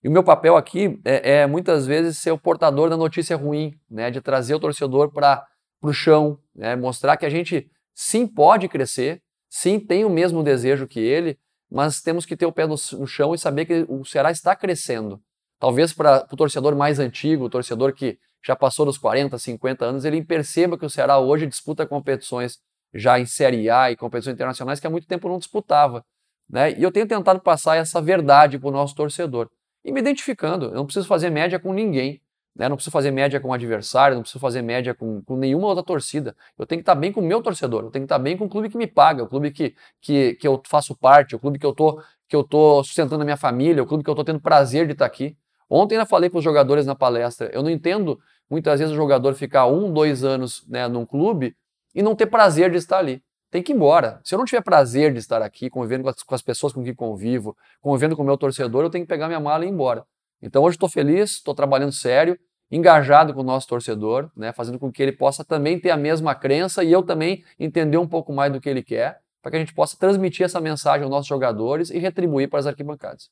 E 0.02 0.08
o 0.08 0.10
meu 0.10 0.22
papel 0.22 0.56
aqui 0.56 1.00
é, 1.04 1.40
é 1.40 1.46
muitas 1.46 1.86
vezes 1.86 2.18
ser 2.18 2.30
o 2.30 2.38
portador 2.38 2.88
da 2.88 2.96
notícia 2.96 3.36
ruim, 3.36 3.78
né, 3.90 4.10
de 4.10 4.20
trazer 4.20 4.54
o 4.54 4.60
torcedor 4.60 5.12
para 5.12 5.44
o 5.82 5.92
chão, 5.92 6.38
né, 6.54 6.76
mostrar 6.76 7.16
que 7.16 7.26
a 7.26 7.30
gente 7.30 7.70
sim 7.94 8.26
pode 8.26 8.68
crescer, 8.68 9.22
sim 9.48 9.78
tem 9.78 10.04
o 10.04 10.10
mesmo 10.10 10.42
desejo 10.42 10.86
que 10.86 11.00
ele, 11.00 11.38
mas 11.70 12.00
temos 12.02 12.26
que 12.26 12.36
ter 12.36 12.46
o 12.46 12.52
pé 12.52 12.66
no, 12.66 12.74
no 12.98 13.06
chão 13.06 13.34
e 13.34 13.38
saber 13.38 13.64
que 13.64 13.86
o 13.88 14.04
Ceará 14.04 14.30
está 14.30 14.54
crescendo. 14.56 15.20
Talvez 15.58 15.92
para 15.92 16.26
o 16.30 16.36
torcedor 16.36 16.74
mais 16.74 16.98
antigo, 16.98 17.44
o 17.44 17.50
torcedor 17.50 17.92
que 17.92 18.18
já 18.44 18.56
passou 18.56 18.86
dos 18.86 18.98
40, 18.98 19.38
50 19.38 19.84
anos, 19.84 20.04
ele 20.04 20.24
perceba 20.24 20.78
que 20.78 20.86
o 20.86 20.90
Ceará 20.90 21.18
hoje 21.18 21.46
disputa 21.46 21.86
competições 21.86 22.58
já 22.92 23.20
em 23.20 23.26
Série 23.26 23.70
A 23.70 23.90
e 23.90 23.96
competições 23.96 24.34
internacionais 24.34 24.80
que 24.80 24.86
há 24.86 24.90
muito 24.90 25.06
tempo 25.06 25.28
não 25.28 25.38
disputava. 25.38 26.04
Né? 26.48 26.72
E 26.72 26.82
eu 26.82 26.90
tenho 26.90 27.06
tentado 27.06 27.40
passar 27.40 27.76
essa 27.76 28.00
verdade 28.00 28.58
para 28.58 28.68
o 28.68 28.72
nosso 28.72 28.94
torcedor. 28.94 29.48
E 29.84 29.92
me 29.92 30.00
identificando, 30.00 30.66
eu 30.66 30.74
não 30.74 30.84
preciso 30.84 31.06
fazer 31.06 31.30
média 31.30 31.58
com 31.58 31.72
ninguém, 31.72 32.20
né? 32.54 32.68
não 32.68 32.76
preciso 32.76 32.92
fazer 32.92 33.10
média 33.10 33.40
com 33.40 33.48
o 33.48 33.52
adversário, 33.52 34.14
não 34.14 34.22
preciso 34.22 34.40
fazer 34.40 34.62
média 34.62 34.94
com, 34.94 35.22
com 35.22 35.36
nenhuma 35.36 35.68
outra 35.68 35.82
torcida. 35.82 36.36
Eu 36.58 36.66
tenho 36.66 36.80
que 36.80 36.82
estar 36.82 36.94
bem 36.94 37.12
com 37.12 37.20
o 37.20 37.24
meu 37.24 37.42
torcedor, 37.42 37.84
eu 37.84 37.90
tenho 37.90 38.02
que 38.02 38.06
estar 38.06 38.18
bem 38.18 38.36
com 38.36 38.44
o 38.44 38.48
clube 38.48 38.68
que 38.68 38.76
me 38.76 38.86
paga, 38.86 39.22
o 39.22 39.28
clube 39.28 39.50
que, 39.50 39.74
que, 40.00 40.34
que 40.34 40.46
eu 40.46 40.60
faço 40.66 40.94
parte, 40.96 41.34
o 41.34 41.38
clube 41.38 41.58
que 41.58 41.66
eu 41.66 41.74
tô, 41.74 42.02
que 42.28 42.36
eu 42.36 42.44
tô 42.44 42.82
sustentando 42.84 43.22
a 43.22 43.24
minha 43.24 43.36
família, 43.36 43.82
o 43.82 43.86
clube 43.86 44.04
que 44.04 44.10
eu 44.10 44.12
estou 44.12 44.24
tendo 44.24 44.40
prazer 44.40 44.86
de 44.86 44.92
estar 44.92 45.06
aqui. 45.06 45.36
Ontem 45.68 45.96
eu 45.96 46.06
falei 46.06 46.28
para 46.28 46.38
os 46.38 46.44
jogadores 46.44 46.84
na 46.84 46.94
palestra, 46.94 47.50
eu 47.52 47.62
não 47.62 47.70
entendo 47.70 48.18
muitas 48.50 48.80
vezes 48.80 48.92
o 48.92 48.96
jogador 48.96 49.34
ficar 49.34 49.66
um, 49.66 49.92
dois 49.92 50.24
anos 50.24 50.66
né, 50.68 50.88
num 50.88 51.06
clube 51.06 51.56
e 51.94 52.02
não 52.02 52.16
ter 52.16 52.26
prazer 52.26 52.70
de 52.70 52.76
estar 52.76 52.98
ali. 52.98 53.22
Tem 53.50 53.62
que 53.62 53.72
ir 53.72 53.74
embora. 53.74 54.20
Se 54.24 54.34
eu 54.34 54.38
não 54.38 54.44
tiver 54.44 54.62
prazer 54.62 55.12
de 55.12 55.18
estar 55.18 55.42
aqui, 55.42 55.68
convivendo 55.68 56.04
com 56.04 56.10
as, 56.10 56.22
com 56.22 56.34
as 56.34 56.42
pessoas 56.42 56.72
com 56.72 56.84
quem 56.84 56.94
convivo, 56.94 57.56
convivendo 57.80 58.16
com 58.16 58.22
o 58.22 58.26
meu 58.26 58.36
torcedor, 58.36 58.84
eu 58.84 58.90
tenho 58.90 59.04
que 59.04 59.08
pegar 59.08 59.26
minha 59.26 59.40
mala 59.40 59.64
e 59.64 59.68
ir 59.68 59.70
embora. 59.70 60.04
Então 60.42 60.62
hoje 60.62 60.76
estou 60.76 60.88
feliz, 60.88 61.32
estou 61.32 61.54
trabalhando 61.54 61.92
sério, 61.92 62.38
engajado 62.70 63.34
com 63.34 63.40
o 63.40 63.44
nosso 63.44 63.66
torcedor, 63.66 64.30
né, 64.36 64.52
fazendo 64.52 64.78
com 64.78 64.92
que 64.92 65.02
ele 65.02 65.12
possa 65.12 65.44
também 65.44 65.78
ter 65.78 65.90
a 65.90 65.96
mesma 65.96 66.34
crença 66.34 66.84
e 66.84 66.92
eu 66.92 67.02
também 67.02 67.44
entender 67.58 67.98
um 67.98 68.06
pouco 68.06 68.32
mais 68.32 68.52
do 68.52 68.60
que 68.60 68.68
ele 68.68 68.82
quer, 68.82 69.20
para 69.42 69.50
que 69.50 69.56
a 69.56 69.60
gente 69.60 69.74
possa 69.74 69.96
transmitir 69.96 70.44
essa 70.44 70.60
mensagem 70.60 71.02
aos 71.02 71.10
nossos 71.10 71.26
jogadores 71.26 71.90
e 71.90 71.98
retribuir 71.98 72.48
para 72.48 72.60
as 72.60 72.66
arquibancadas. 72.66 73.30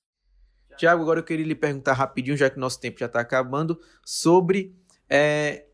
Tiago, 0.76 1.02
agora 1.02 1.20
eu 1.20 1.24
queria 1.24 1.44
lhe 1.44 1.54
perguntar 1.54 1.92
rapidinho, 1.92 2.36
já 2.36 2.48
que 2.48 2.56
o 2.56 2.60
nosso 2.60 2.80
tempo 2.80 3.00
já 3.00 3.06
está 3.06 3.20
acabando, 3.20 3.78
sobre 4.04 4.76
é, 5.08 5.66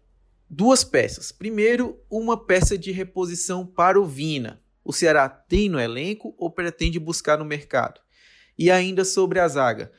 duas 0.49 0.83
peças. 0.83 1.31
Primeiro, 1.31 2.01
uma 2.11 2.43
peça 2.43 2.77
de 2.77 2.91
reposição 2.91 3.67
para 3.67 4.01
o 4.01 4.07
Vina. 4.07 4.63
O 4.83 4.93
Ceará 4.93 5.29
tem 5.29 5.69
no 5.69 5.81
elenco 5.81 6.35
ou 6.39 6.51
pretende 6.51 6.99
buscar 6.99 7.39
no 7.39 7.45
mercado? 7.45 8.01
E 8.59 8.71
ainda 8.71 9.05
sobre 9.05 9.41
a 9.41 9.49
zaga. 9.49 9.93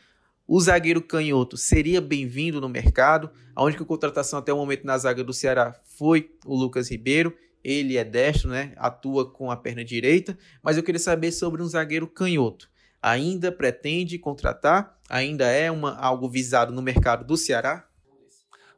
O 0.48 0.62
zagueiro 0.62 1.02
canhoto 1.02 1.58
seria 1.58 2.00
bem-vindo 2.00 2.62
no 2.62 2.70
mercado. 2.70 3.32
A 3.56 3.64
única 3.64 3.84
contratação 3.84 4.38
até 4.38 4.54
o 4.54 4.58
momento 4.58 4.86
na 4.86 4.96
zaga 4.96 5.24
do 5.24 5.34
Ceará 5.34 5.74
foi 5.98 6.36
o 6.46 6.56
Lucas 6.56 6.92
Ribeiro. 6.92 7.36
Ele 7.64 7.98
é 7.98 8.04
destro, 8.04 8.52
né? 8.52 8.72
Atua 8.76 9.28
com 9.28 9.50
a 9.50 9.58
perna 9.58 9.84
direita. 9.84 10.38
Mas 10.62 10.78
eu 10.78 10.84
queria 10.84 11.00
saber 11.00 11.32
sobre 11.32 11.64
um 11.64 11.66
zagueiro 11.66 12.08
canhoto. 12.08 12.70
Ainda 13.02 13.52
pretende 13.52 14.20
contratar? 14.20 14.96
Ainda 15.10 15.48
é 15.48 15.72
uma, 15.72 15.98
algo 15.98 16.30
visado 16.30 16.72
no 16.72 16.82
mercado 16.82 17.26
do 17.26 17.36
Ceará? 17.36 17.88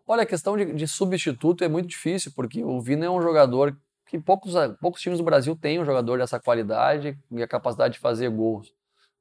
Olha, 0.08 0.24
a 0.24 0.26
questão 0.26 0.56
de, 0.56 0.72
de, 0.72 0.88
substituto 0.88 1.66
é 1.66 1.68
muito 1.68 1.90
difícil, 1.90 2.32
porque 2.34 2.64
o 2.64 2.80
Vina 2.80 3.08
é 3.08 3.10
um 3.10 3.22
jogador 3.22 3.78
que 4.06 4.18
poucos, 4.18 4.54
poucos 4.80 5.02
times 5.02 5.20
do 5.20 5.26
Brasil 5.26 5.54
têm 5.54 5.82
um 5.82 5.86
jogador 5.86 6.18
dessa 6.18 6.40
qualidade 6.40 7.20
e 7.30 7.44
a 7.44 7.48
capacidade 7.48 7.96
de 7.96 8.00
fazer 8.00 8.30
gols. 8.30 8.77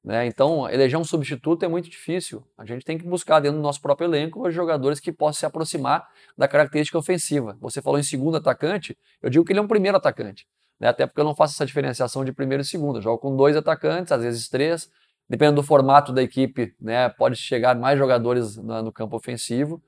Né? 0.06 0.24
Então, 0.24 0.70
eleger 0.70 0.96
um 0.96 1.02
substituto 1.02 1.64
é 1.64 1.68
muito 1.68 1.90
difícil. 1.90 2.46
A 2.56 2.64
gente 2.64 2.84
tem 2.84 2.96
que 2.96 3.04
buscar 3.04 3.40
dentro 3.40 3.58
do 3.58 3.62
nosso 3.62 3.80
próprio 3.82 4.06
elenco 4.06 4.48
jogadores 4.52 5.00
que 5.00 5.10
possam 5.10 5.40
se 5.40 5.46
aproximar 5.46 6.06
da 6.38 6.46
característica 6.46 6.96
ofensiva. 6.96 7.58
Você 7.60 7.82
falou 7.82 7.98
em 7.98 8.04
segundo 8.04 8.36
atacante, 8.36 8.96
eu 9.20 9.28
digo 9.28 9.44
que 9.44 9.52
ele 9.52 9.58
é 9.58 9.62
um 9.62 9.66
primeiro 9.66 9.96
atacante. 9.96 10.46
Né? 10.78 10.86
Até 10.86 11.08
porque 11.08 11.20
eu 11.20 11.24
não 11.24 11.34
faço 11.34 11.54
essa 11.54 11.66
diferenciação 11.66 12.24
de 12.24 12.32
primeiro 12.32 12.62
e 12.62 12.64
segundo. 12.64 12.98
Eu 12.98 13.02
jogo 13.02 13.18
com 13.18 13.34
dois 13.34 13.56
atacantes, 13.56 14.12
às 14.12 14.22
vezes 14.22 14.48
três. 14.48 14.88
Dependendo 15.28 15.56
do 15.56 15.66
formato 15.66 16.12
da 16.12 16.22
equipe, 16.22 16.72
né, 16.80 17.08
pode 17.08 17.34
chegar 17.34 17.74
mais 17.74 17.98
jogadores 17.98 18.56
no 18.56 18.92
campo 18.92 19.16
ofensivo. 19.16 19.82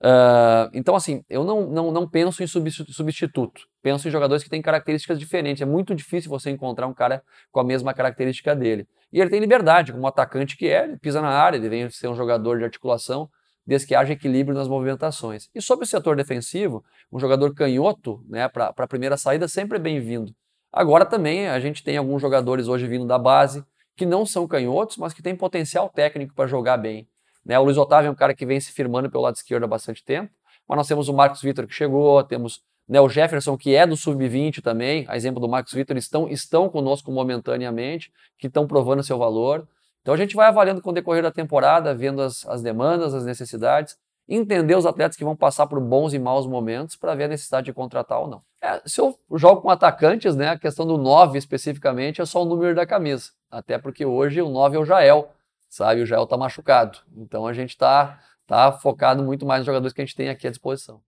Uh, 0.00 0.70
então, 0.72 0.94
assim, 0.94 1.24
eu 1.28 1.42
não, 1.42 1.66
não, 1.66 1.90
não 1.90 2.08
penso 2.08 2.42
em 2.42 2.46
substituto. 2.46 3.62
Penso 3.82 4.06
em 4.06 4.10
jogadores 4.10 4.44
que 4.44 4.50
têm 4.50 4.62
características 4.62 5.18
diferentes. 5.18 5.62
É 5.62 5.66
muito 5.66 5.94
difícil 5.94 6.30
você 6.30 6.50
encontrar 6.50 6.86
um 6.86 6.94
cara 6.94 7.22
com 7.50 7.60
a 7.60 7.64
mesma 7.64 7.92
característica 7.92 8.54
dele. 8.54 8.86
E 9.12 9.20
ele 9.20 9.30
tem 9.30 9.40
liberdade, 9.40 9.92
como 9.92 10.06
atacante 10.06 10.56
que 10.56 10.68
é, 10.68 10.84
ele 10.84 10.98
pisa 10.98 11.20
na 11.20 11.30
área, 11.30 11.56
ele 11.56 11.68
vem 11.68 11.90
ser 11.90 12.08
um 12.08 12.14
jogador 12.14 12.58
de 12.58 12.64
articulação, 12.64 13.28
desde 13.66 13.86
que 13.86 13.94
haja 13.94 14.12
equilíbrio 14.12 14.56
nas 14.56 14.68
movimentações. 14.68 15.48
E 15.54 15.60
sobre 15.60 15.84
o 15.84 15.88
setor 15.88 16.16
defensivo, 16.16 16.84
um 17.10 17.18
jogador 17.18 17.54
canhoto 17.54 18.22
né, 18.28 18.48
para 18.48 18.72
a 18.76 18.86
primeira 18.86 19.16
saída 19.16 19.48
sempre 19.48 19.78
é 19.78 19.80
bem-vindo. 19.80 20.34
Agora 20.72 21.04
também 21.04 21.48
a 21.48 21.58
gente 21.58 21.82
tem 21.82 21.96
alguns 21.96 22.20
jogadores 22.20 22.68
hoje 22.68 22.86
vindo 22.86 23.06
da 23.06 23.18
base 23.18 23.64
que 23.96 24.06
não 24.06 24.24
são 24.24 24.46
canhotos, 24.46 24.96
mas 24.96 25.12
que 25.12 25.22
têm 25.22 25.34
potencial 25.34 25.88
técnico 25.88 26.34
para 26.34 26.46
jogar 26.46 26.76
bem. 26.76 27.08
Né? 27.44 27.58
O 27.58 27.64
Luiz 27.64 27.76
Otávio 27.76 28.08
é 28.08 28.10
um 28.10 28.14
cara 28.14 28.34
que 28.34 28.44
vem 28.46 28.60
se 28.60 28.72
firmando 28.72 29.10
pelo 29.10 29.22
lado 29.24 29.36
esquerdo 29.36 29.64
há 29.64 29.66
bastante 29.66 30.04
tempo, 30.04 30.30
mas 30.68 30.76
nós 30.76 30.86
temos 30.86 31.08
o 31.08 31.14
Marcos 31.14 31.40
Vitor 31.40 31.66
que 31.66 31.74
chegou, 31.74 32.22
temos 32.22 32.62
né, 32.88 33.00
o 33.00 33.08
Jefferson, 33.08 33.56
que 33.56 33.74
é 33.74 33.86
do 33.86 33.96
sub-20 33.96 34.62
também, 34.62 35.04
a 35.08 35.16
exemplo 35.16 35.40
do 35.40 35.48
Marcos 35.48 35.72
Vitor, 35.72 35.96
estão, 35.96 36.28
estão 36.28 36.68
conosco 36.68 37.12
momentaneamente, 37.12 38.10
que 38.38 38.46
estão 38.46 38.66
provando 38.66 39.02
seu 39.02 39.18
valor. 39.18 39.68
Então 40.00 40.14
a 40.14 40.16
gente 40.16 40.34
vai 40.34 40.48
avaliando 40.48 40.80
com 40.80 40.90
o 40.90 40.92
decorrer 40.92 41.22
da 41.22 41.30
temporada, 41.30 41.94
vendo 41.94 42.22
as, 42.22 42.46
as 42.46 42.62
demandas, 42.62 43.12
as 43.12 43.24
necessidades, 43.24 43.96
entender 44.28 44.74
os 44.74 44.86
atletas 44.86 45.16
que 45.16 45.24
vão 45.24 45.36
passar 45.36 45.66
por 45.66 45.80
bons 45.80 46.12
e 46.12 46.18
maus 46.18 46.46
momentos 46.46 46.96
para 46.96 47.14
ver 47.14 47.24
a 47.24 47.28
necessidade 47.28 47.66
de 47.66 47.72
contratar 47.72 48.20
ou 48.20 48.28
não. 48.28 48.42
É, 48.60 48.80
se 48.84 49.00
eu 49.00 49.18
jogo 49.34 49.62
com 49.62 49.70
atacantes, 49.70 50.34
né, 50.34 50.48
a 50.50 50.58
questão 50.58 50.86
do 50.86 50.98
9 50.98 51.38
especificamente 51.38 52.20
é 52.20 52.26
só 52.26 52.42
o 52.42 52.44
número 52.44 52.74
da 52.74 52.86
camisa, 52.86 53.30
até 53.50 53.78
porque 53.78 54.04
hoje 54.04 54.42
o 54.42 54.48
9 54.48 54.76
é 54.76 54.80
o 54.80 54.84
Jael, 54.84 55.30
sabe? 55.68 56.02
O 56.02 56.06
Jael 56.06 56.24
está 56.24 56.36
machucado. 56.36 56.98
Então 57.16 57.46
a 57.46 57.52
gente 57.52 57.70
está 57.70 58.18
tá 58.46 58.72
focado 58.72 59.22
muito 59.22 59.44
mais 59.44 59.60
nos 59.60 59.66
jogadores 59.66 59.92
que 59.92 60.00
a 60.00 60.04
gente 60.04 60.16
tem 60.16 60.28
aqui 60.28 60.46
à 60.46 60.50
disposição. 60.50 61.00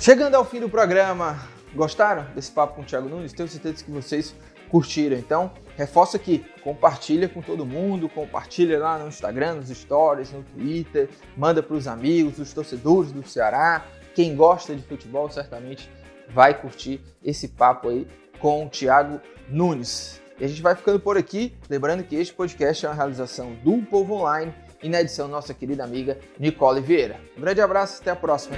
Chegando 0.00 0.34
ao 0.34 0.46
fim 0.46 0.60
do 0.60 0.68
programa, 0.68 1.38
gostaram 1.74 2.24
desse 2.34 2.50
papo 2.50 2.74
com 2.74 2.80
o 2.80 2.84
Thiago 2.84 3.06
Nunes? 3.06 3.34
Tenho 3.34 3.48
certeza 3.48 3.84
que 3.84 3.90
vocês 3.90 4.34
curtiram. 4.70 5.16
Então, 5.16 5.52
reforça 5.76 6.16
aqui, 6.16 6.44
compartilha 6.62 7.28
com 7.28 7.42
todo 7.42 7.66
mundo, 7.66 8.08
compartilha 8.08 8.78
lá 8.78 8.98
no 8.98 9.08
Instagram, 9.08 9.56
nos 9.56 9.68
stories, 9.68 10.32
no 10.32 10.42
Twitter, 10.42 11.10
manda 11.36 11.62
para 11.62 11.76
os 11.76 11.86
amigos, 11.86 12.38
os 12.38 12.52
torcedores 12.54 13.12
do 13.12 13.26
Ceará. 13.28 13.84
Quem 14.14 14.34
gosta 14.34 14.74
de 14.74 14.82
futebol 14.82 15.28
certamente 15.28 15.90
vai 16.32 16.60
curtir 16.60 17.00
esse 17.24 17.48
papo 17.48 17.88
aí 17.88 18.06
com 18.38 18.66
o 18.66 18.68
Thiago 18.68 19.20
Nunes. 19.48 20.20
E 20.38 20.44
a 20.44 20.48
gente 20.48 20.62
vai 20.62 20.74
ficando 20.74 20.98
por 20.98 21.18
aqui, 21.18 21.52
lembrando 21.68 22.02
que 22.02 22.16
este 22.16 22.32
podcast 22.32 22.86
é 22.86 22.88
uma 22.88 22.94
realização 22.94 23.52
do 23.62 23.82
Povo 23.82 24.14
Online 24.14 24.54
e 24.82 24.88
na 24.88 25.00
edição 25.00 25.28
nossa 25.28 25.52
querida 25.52 25.84
amiga 25.84 26.18
Nicole 26.38 26.80
Vieira. 26.80 27.20
Um 27.36 27.42
grande 27.42 27.60
abraço, 27.60 28.00
até 28.00 28.10
a 28.10 28.16
próxima. 28.16 28.56